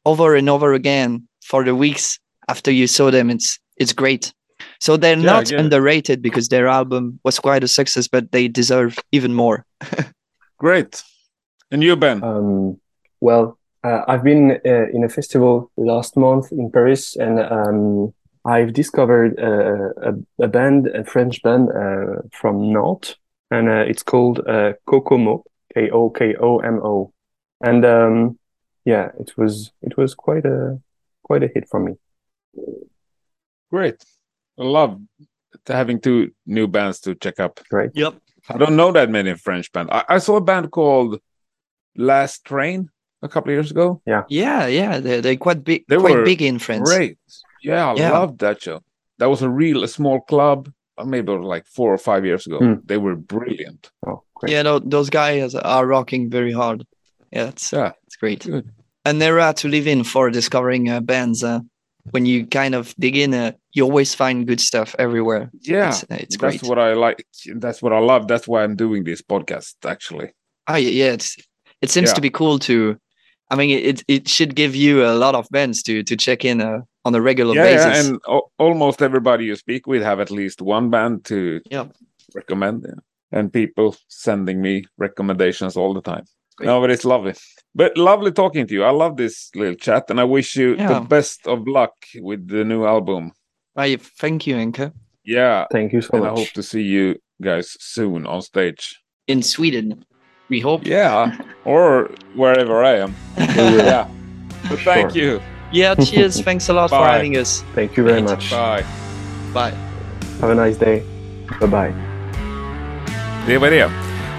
over 0.06 0.36
and 0.36 0.50
over 0.50 0.74
again 0.74 1.28
for 1.44 1.64
the 1.64 1.76
weeks 1.76 2.20
after 2.48 2.72
you 2.72 2.88
saw 2.88 3.12
them. 3.12 3.30
It's 3.30 3.60
it's 3.78 3.94
great. 3.94 4.34
So 4.80 4.98
they're 4.98 5.16
Yeah, 5.20 5.42
not 5.42 5.52
underrated 5.58 6.22
because 6.22 6.50
their 6.50 6.68
album 6.68 7.20
was 7.24 7.40
quite 7.40 7.64
a 7.64 7.68
success, 7.68 8.08
but 8.08 8.32
they 8.32 8.48
deserve 8.48 8.98
even 9.12 9.34
more. 9.34 9.66
Great. 10.60 11.04
And 11.72 11.84
you, 11.84 11.96
Ben? 11.96 12.22
Um, 12.22 12.80
well, 13.22 13.58
uh, 13.84 14.04
I've 14.08 14.24
been 14.24 14.60
uh, 14.66 14.88
in 14.94 15.04
a 15.04 15.10
festival 15.10 15.72
last 15.78 16.18
month 16.18 16.52
in 16.52 16.72
Paris, 16.72 17.16
and 17.16 17.40
um, 17.40 18.14
I've 18.46 18.74
discovered 18.74 19.40
uh, 19.40 20.12
a, 20.12 20.44
a 20.44 20.48
band, 20.48 20.88
a 20.88 21.04
French 21.04 21.42
band 21.44 21.70
uh, 21.70 22.22
from 22.32 22.72
Nantes, 22.74 23.16
and 23.52 23.70
uh, 23.70 23.86
it's 23.88 24.04
called 24.04 24.40
uh, 24.48 24.74
Kokomo, 24.86 25.44
K 25.74 25.90
O 25.90 26.10
K 26.10 26.36
O 26.40 26.60
M 26.60 26.80
O, 26.84 27.14
and 27.62 27.86
um, 27.86 28.40
yeah, 28.86 29.10
it 29.20 29.38
was 29.38 29.72
it 29.82 29.98
was 29.98 30.14
quite 30.16 30.46
a 30.46 30.80
quite 31.24 31.44
a 31.44 31.50
hit 31.54 31.68
for 31.70 31.80
me. 31.80 31.94
Great. 33.72 34.04
I 34.60 34.64
love 34.64 35.00
having 35.68 36.00
two 36.00 36.32
new 36.46 36.68
bands 36.68 37.00
to 37.02 37.16
check 37.16 37.40
up. 37.40 37.60
Right? 37.72 37.92
Yep. 37.94 38.16
I 38.50 38.58
don't 38.58 38.76
know 38.78 38.92
that 38.94 39.10
many 39.10 39.36
French 39.36 39.72
bands. 39.72 39.90
I, 39.92 40.04
I 40.08 40.18
saw 40.20 40.38
a 40.38 40.42
band 40.42 40.72
called 40.72 41.20
Last 41.98 42.46
Train 42.46 42.90
a 43.22 43.28
couple 43.28 43.52
of 43.52 43.56
years 43.56 43.72
ago. 43.72 44.02
Yeah, 44.06 44.68
yeah, 44.68 45.00
they're, 45.00 45.22
they're 45.22 45.36
quite 45.36 45.64
big, 45.64 45.84
They 45.90 45.98
quite 45.98 46.16
were 46.16 46.24
big 46.24 46.42
in 46.42 46.60
France. 46.60 46.90
Great. 46.90 47.18
Yeah, 47.62 47.92
I 47.92 47.96
Yeah. 47.96 48.12
loved 48.12 48.40
that 48.40 48.62
show. 48.62 48.82
That 49.20 49.26
was 49.30 49.42
a 49.42 49.50
real 49.50 49.84
a 49.84 49.88
small 49.88 50.22
club. 50.22 50.72
Uh, 50.98 51.06
Maybe 51.06 51.32
like 51.32 51.66
four 51.66 51.94
or 51.94 51.98
five 51.98 52.26
years 52.26 52.48
ago. 52.48 52.60
Hmm. 52.60 52.74
They 52.86 52.98
were 52.98 53.16
brilliant. 53.16 53.92
Oh, 54.06 54.24
great. 54.36 54.52
Yeah, 54.54 54.64
tho- 54.64 54.80
those 54.80 55.10
guys 55.10 55.56
are 55.56 55.86
rocking 55.86 56.30
very 56.30 56.52
hard. 56.54 56.86
Yeah, 57.32 57.48
it's 57.50 57.72
Yeah. 57.74 57.92
it's 58.06 58.16
great. 58.16 58.46
Good. 58.46 58.70
An 59.06 59.22
era 59.22 59.54
to 59.58 59.68
live 59.68 59.88
in 59.88 60.04
for 60.04 60.30
discovering 60.30 60.90
uh, 60.90 61.00
bands. 61.02 61.44
Uh, 61.44 61.60
when 62.12 62.26
you 62.26 62.46
kind 62.48 62.74
of 62.76 62.94
dig 63.00 63.18
in, 63.18 63.34
uh, 63.34 63.52
you 63.74 63.84
always 63.84 64.16
find 64.16 64.48
good 64.48 64.62
stuff 64.62 64.96
everywhere. 64.98 65.50
Yeah. 65.62 65.90
it's, 65.90 66.04
uh, 66.04 66.08
it's 66.20 66.38
That's 66.38 66.64
what 66.64 66.80
I 66.80 66.94
like. 66.94 67.26
That's 67.56 67.82
what 67.82 67.92
I 67.94 68.00
love. 68.00 68.28
That's 68.28 68.48
why 68.48 68.64
I'm 68.64 68.76
doing 68.76 69.04
this 69.04 69.22
podcast, 69.22 69.76
actually. 69.86 70.30
Ah, 70.68 70.78
yeah, 70.78 70.90
yeah, 71.06 71.14
it's 71.14 71.36
it 71.82 71.90
seems 71.90 72.10
Yeah. 72.10 72.16
to 72.16 72.22
be 72.22 72.30
cool 72.30 72.60
to. 72.60 72.96
I 73.52 73.56
mean, 73.56 73.70
it 73.70 74.04
it 74.08 74.28
should 74.28 74.56
give 74.56 74.76
you 74.76 75.04
a 75.06 75.16
lot 75.16 75.36
of 75.36 75.48
bands 75.52 75.84
to 75.84 76.04
to 76.04 76.16
check 76.16 76.44
in 76.46 76.62
uh, 76.62 76.80
on 77.08 77.16
a 77.16 77.22
regular 77.22 77.56
yeah, 77.56 77.64
basis. 77.64 77.86
yeah, 77.86 78.00
and 78.12 78.20
al- 78.28 78.52
almost 78.60 79.02
everybody 79.02 79.46
you 79.46 79.56
speak 79.56 79.88
with 79.88 80.02
have 80.04 80.20
at 80.20 80.30
least 80.32 80.62
one 80.62 80.90
band 80.90 81.24
to 81.26 81.62
Yeah. 81.72 81.86
recommend, 82.36 82.86
and 83.32 83.52
people 83.52 83.96
sending 84.10 84.62
me 84.62 84.84
recommendations 84.98 85.78
all 85.78 85.94
the 85.94 86.02
time. 86.02 86.26
Great. 86.58 86.68
No, 86.68 86.82
but 86.82 86.92
it's 86.92 87.06
lovely. 87.06 87.34
But 87.76 87.98
lovely 87.98 88.32
talking 88.32 88.68
to 88.68 88.74
you. 88.74 88.84
I 88.84 88.90
love 89.04 89.16
this 89.16 89.50
little 89.56 89.76
chat, 89.76 90.04
and 90.10 90.20
I 90.20 90.24
wish 90.26 90.56
you 90.58 90.76
the 90.76 91.00
best 91.16 91.48
of 91.48 91.68
luck 91.68 91.94
with 92.30 92.48
the 92.48 92.64
new 92.66 92.84
album. 92.86 93.32
I 93.76 93.96
thank 94.22 94.48
you, 94.48 94.56
Enka. 94.58 94.92
Yeah, 95.24 95.66
Thank 95.72 95.94
you 95.94 96.02
so 96.02 96.10
much. 96.14 96.22
and 96.22 96.28
I 96.28 96.40
hope 96.40 96.52
to 96.54 96.64
see 96.64 96.82
you 96.82 97.16
guys 97.42 97.76
soon 97.80 98.26
on 98.26 98.42
stage. 98.42 98.84
In 99.28 99.44
Sweden, 99.44 100.04
we 100.50 100.60
hope. 100.62 100.86
Yeah, 100.88 101.38
or 101.66 102.10
wherever 102.36 102.84
I 102.84 102.96
am. 103.04 103.14
yeah. 103.38 104.08
But 104.70 104.80
thank 104.80 105.12
Sure. 105.14 105.22
you. 105.24 105.42
Yeah, 105.72 105.96
cheers. 106.06 106.44
Thanks 106.44 106.70
a 106.70 106.74
lot 106.74 106.90
for 106.90 107.00
Bye. 107.00 107.12
having 107.14 107.38
us. 107.38 107.64
Thank 107.76 107.98
you 107.98 108.04
very 108.08 108.22
Great. 108.22 108.32
much. 108.36 108.52
Bye. 108.52 108.84
Bye. 109.54 109.74
Have 110.42 110.52
a 110.62 110.66
nice 110.68 110.80
day. 110.86 111.04
Bye 111.60 111.68
bye. 111.68 111.94
Det 113.48 113.58
var 113.58 113.70
det. 113.70 113.90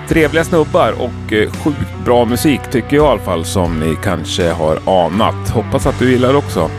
Trevliga 0.09 0.45
snubbar 0.45 0.93
och 0.93 1.33
eh, 1.33 1.51
sjukt 1.51 2.05
bra 2.05 2.24
musik 2.24 2.61
tycker 2.70 2.97
jag 2.97 3.05
i 3.05 3.09
alla 3.09 3.20
fall 3.20 3.45
som 3.45 3.81
ni 3.81 3.97
kanske 4.03 4.51
har 4.51 4.79
anat. 5.07 5.49
Hoppas 5.51 5.87
att 5.87 5.99
du 5.99 6.11
gillar 6.11 6.35
också. 6.37 6.70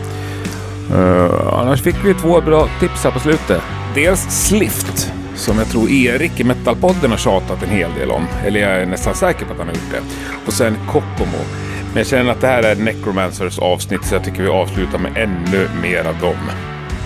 Eh, 0.92 1.58
annars 1.58 1.82
fick 1.82 1.96
vi 2.04 2.14
två 2.14 2.40
bra 2.40 2.68
tips 2.80 3.04
här 3.04 3.10
på 3.10 3.20
slutet. 3.20 3.62
Dels 3.94 4.20
Slift 4.20 5.12
som 5.34 5.58
jag 5.58 5.66
tror 5.68 5.90
Erik 5.90 6.40
i 6.40 6.44
Metalpodden 6.44 7.10
har 7.10 7.18
tjatat 7.18 7.62
en 7.62 7.68
hel 7.70 7.90
del 7.98 8.10
om. 8.10 8.26
Eller 8.44 8.60
jag 8.60 8.70
är 8.70 8.86
nästan 8.86 9.14
säker 9.14 9.46
på 9.46 9.52
att 9.52 9.58
han 9.58 9.66
har 9.66 9.74
gjort 9.74 9.90
det. 9.92 10.00
Och 10.46 10.52
sen 10.52 10.76
Kokomo. 10.86 11.44
Men 11.92 11.96
jag 11.96 12.06
känner 12.06 12.32
att 12.32 12.40
det 12.40 12.46
här 12.46 12.62
är 12.62 12.76
Necromancers 12.76 13.58
avsnitt 13.58 14.04
så 14.04 14.14
jag 14.14 14.24
tycker 14.24 14.42
vi 14.42 14.48
avslutar 14.48 14.98
med 14.98 15.16
ännu 15.16 15.68
mer 15.82 16.04
av 16.04 16.18
dem. 16.20 16.36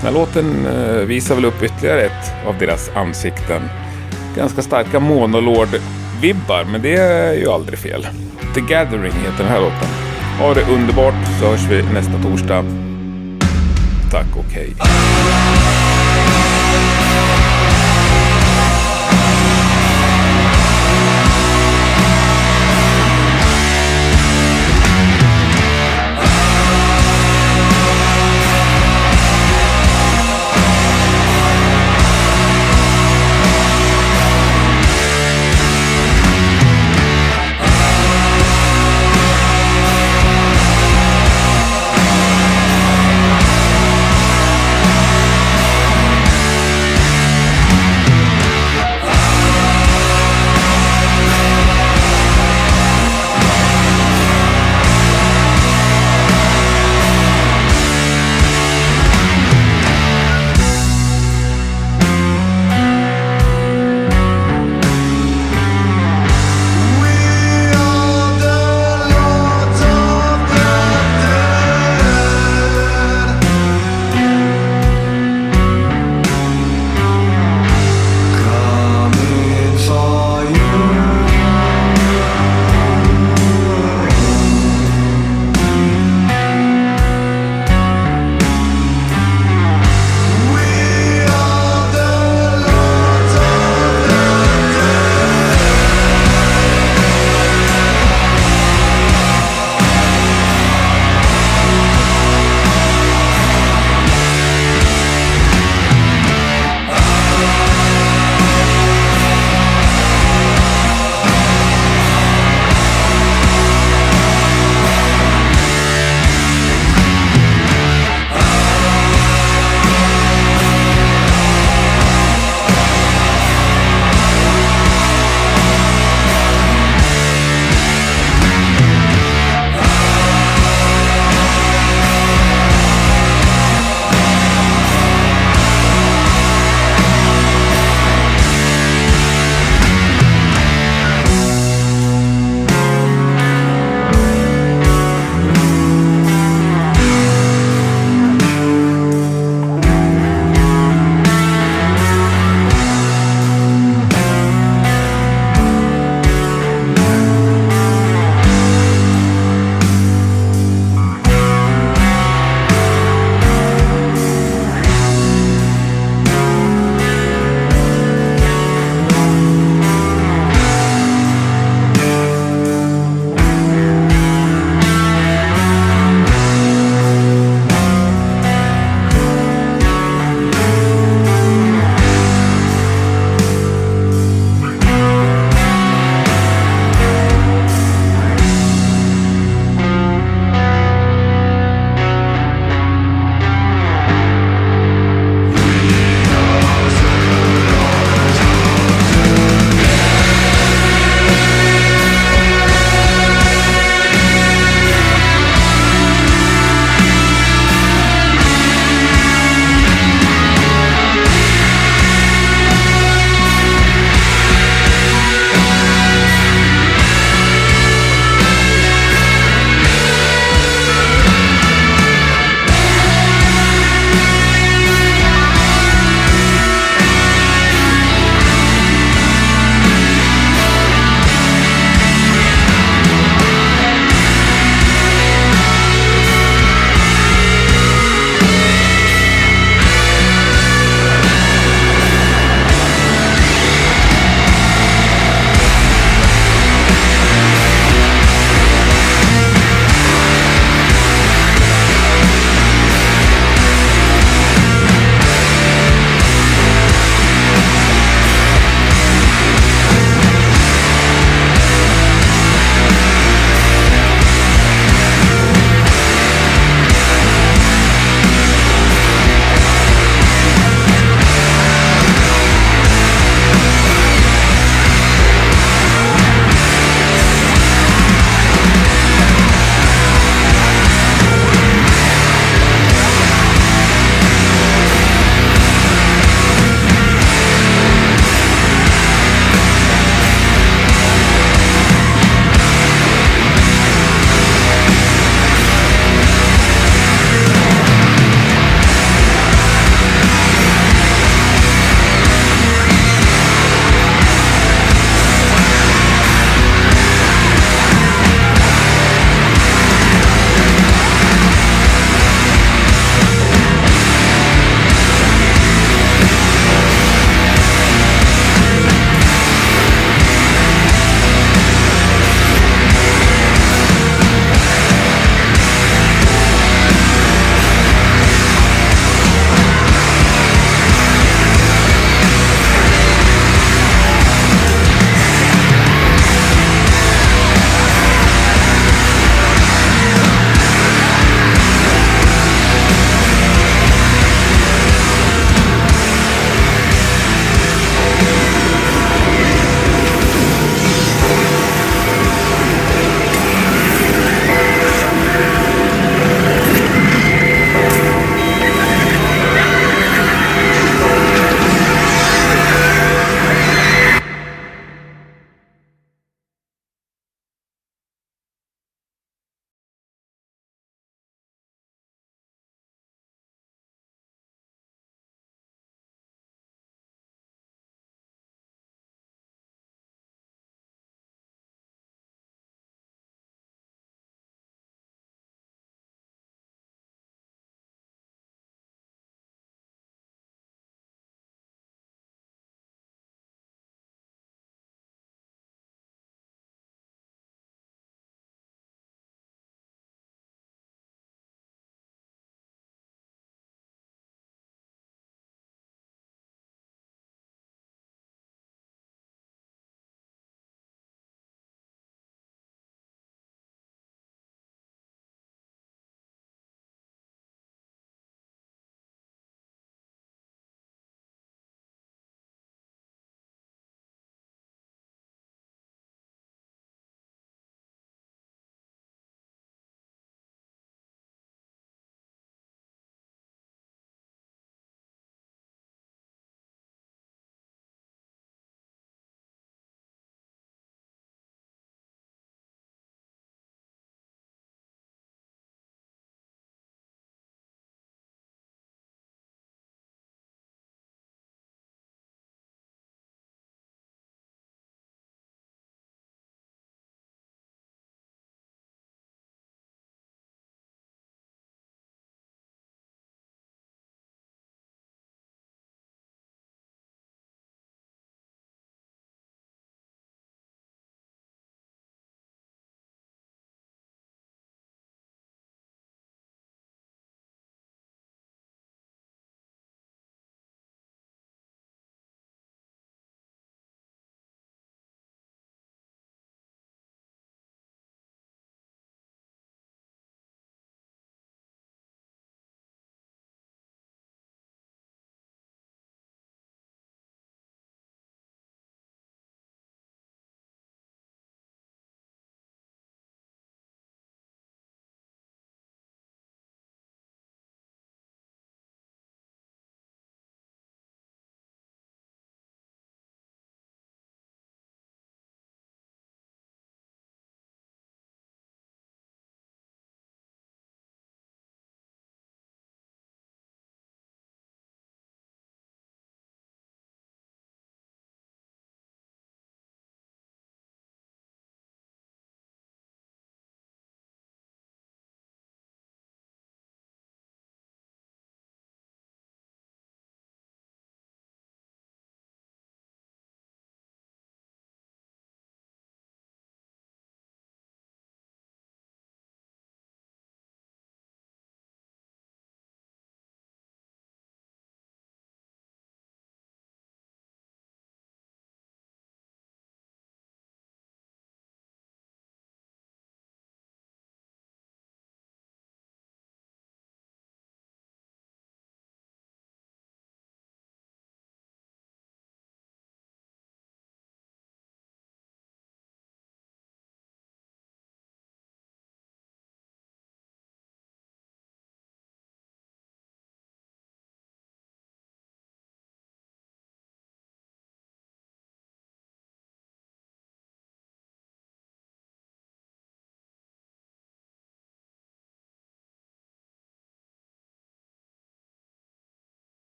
Den 0.00 0.02
här 0.02 0.12
låten 0.12 0.66
eh, 0.66 1.06
visar 1.06 1.34
väl 1.34 1.44
upp 1.44 1.62
ytterligare 1.62 2.00
ett 2.00 2.46
av 2.46 2.58
deras 2.58 2.90
ansikten 2.94 3.62
ganska 4.36 4.62
starka 4.62 5.00
Monolord-vibbar, 5.00 6.64
men 6.64 6.82
det 6.82 6.96
är 6.96 7.34
ju 7.34 7.48
aldrig 7.50 7.78
fel. 7.78 8.06
The 8.54 8.60
Gathering 8.60 9.12
heter 9.12 9.38
den 9.38 9.48
här 9.48 9.60
låten. 9.60 9.88
Ha 10.40 10.54
det 10.54 10.72
underbart 10.74 11.14
så 11.40 11.46
hörs 11.46 11.66
vi 11.70 11.82
nästa 11.82 12.22
torsdag. 12.22 12.64
Tack 14.10 14.36
och 14.36 14.52
hej. 14.52 14.74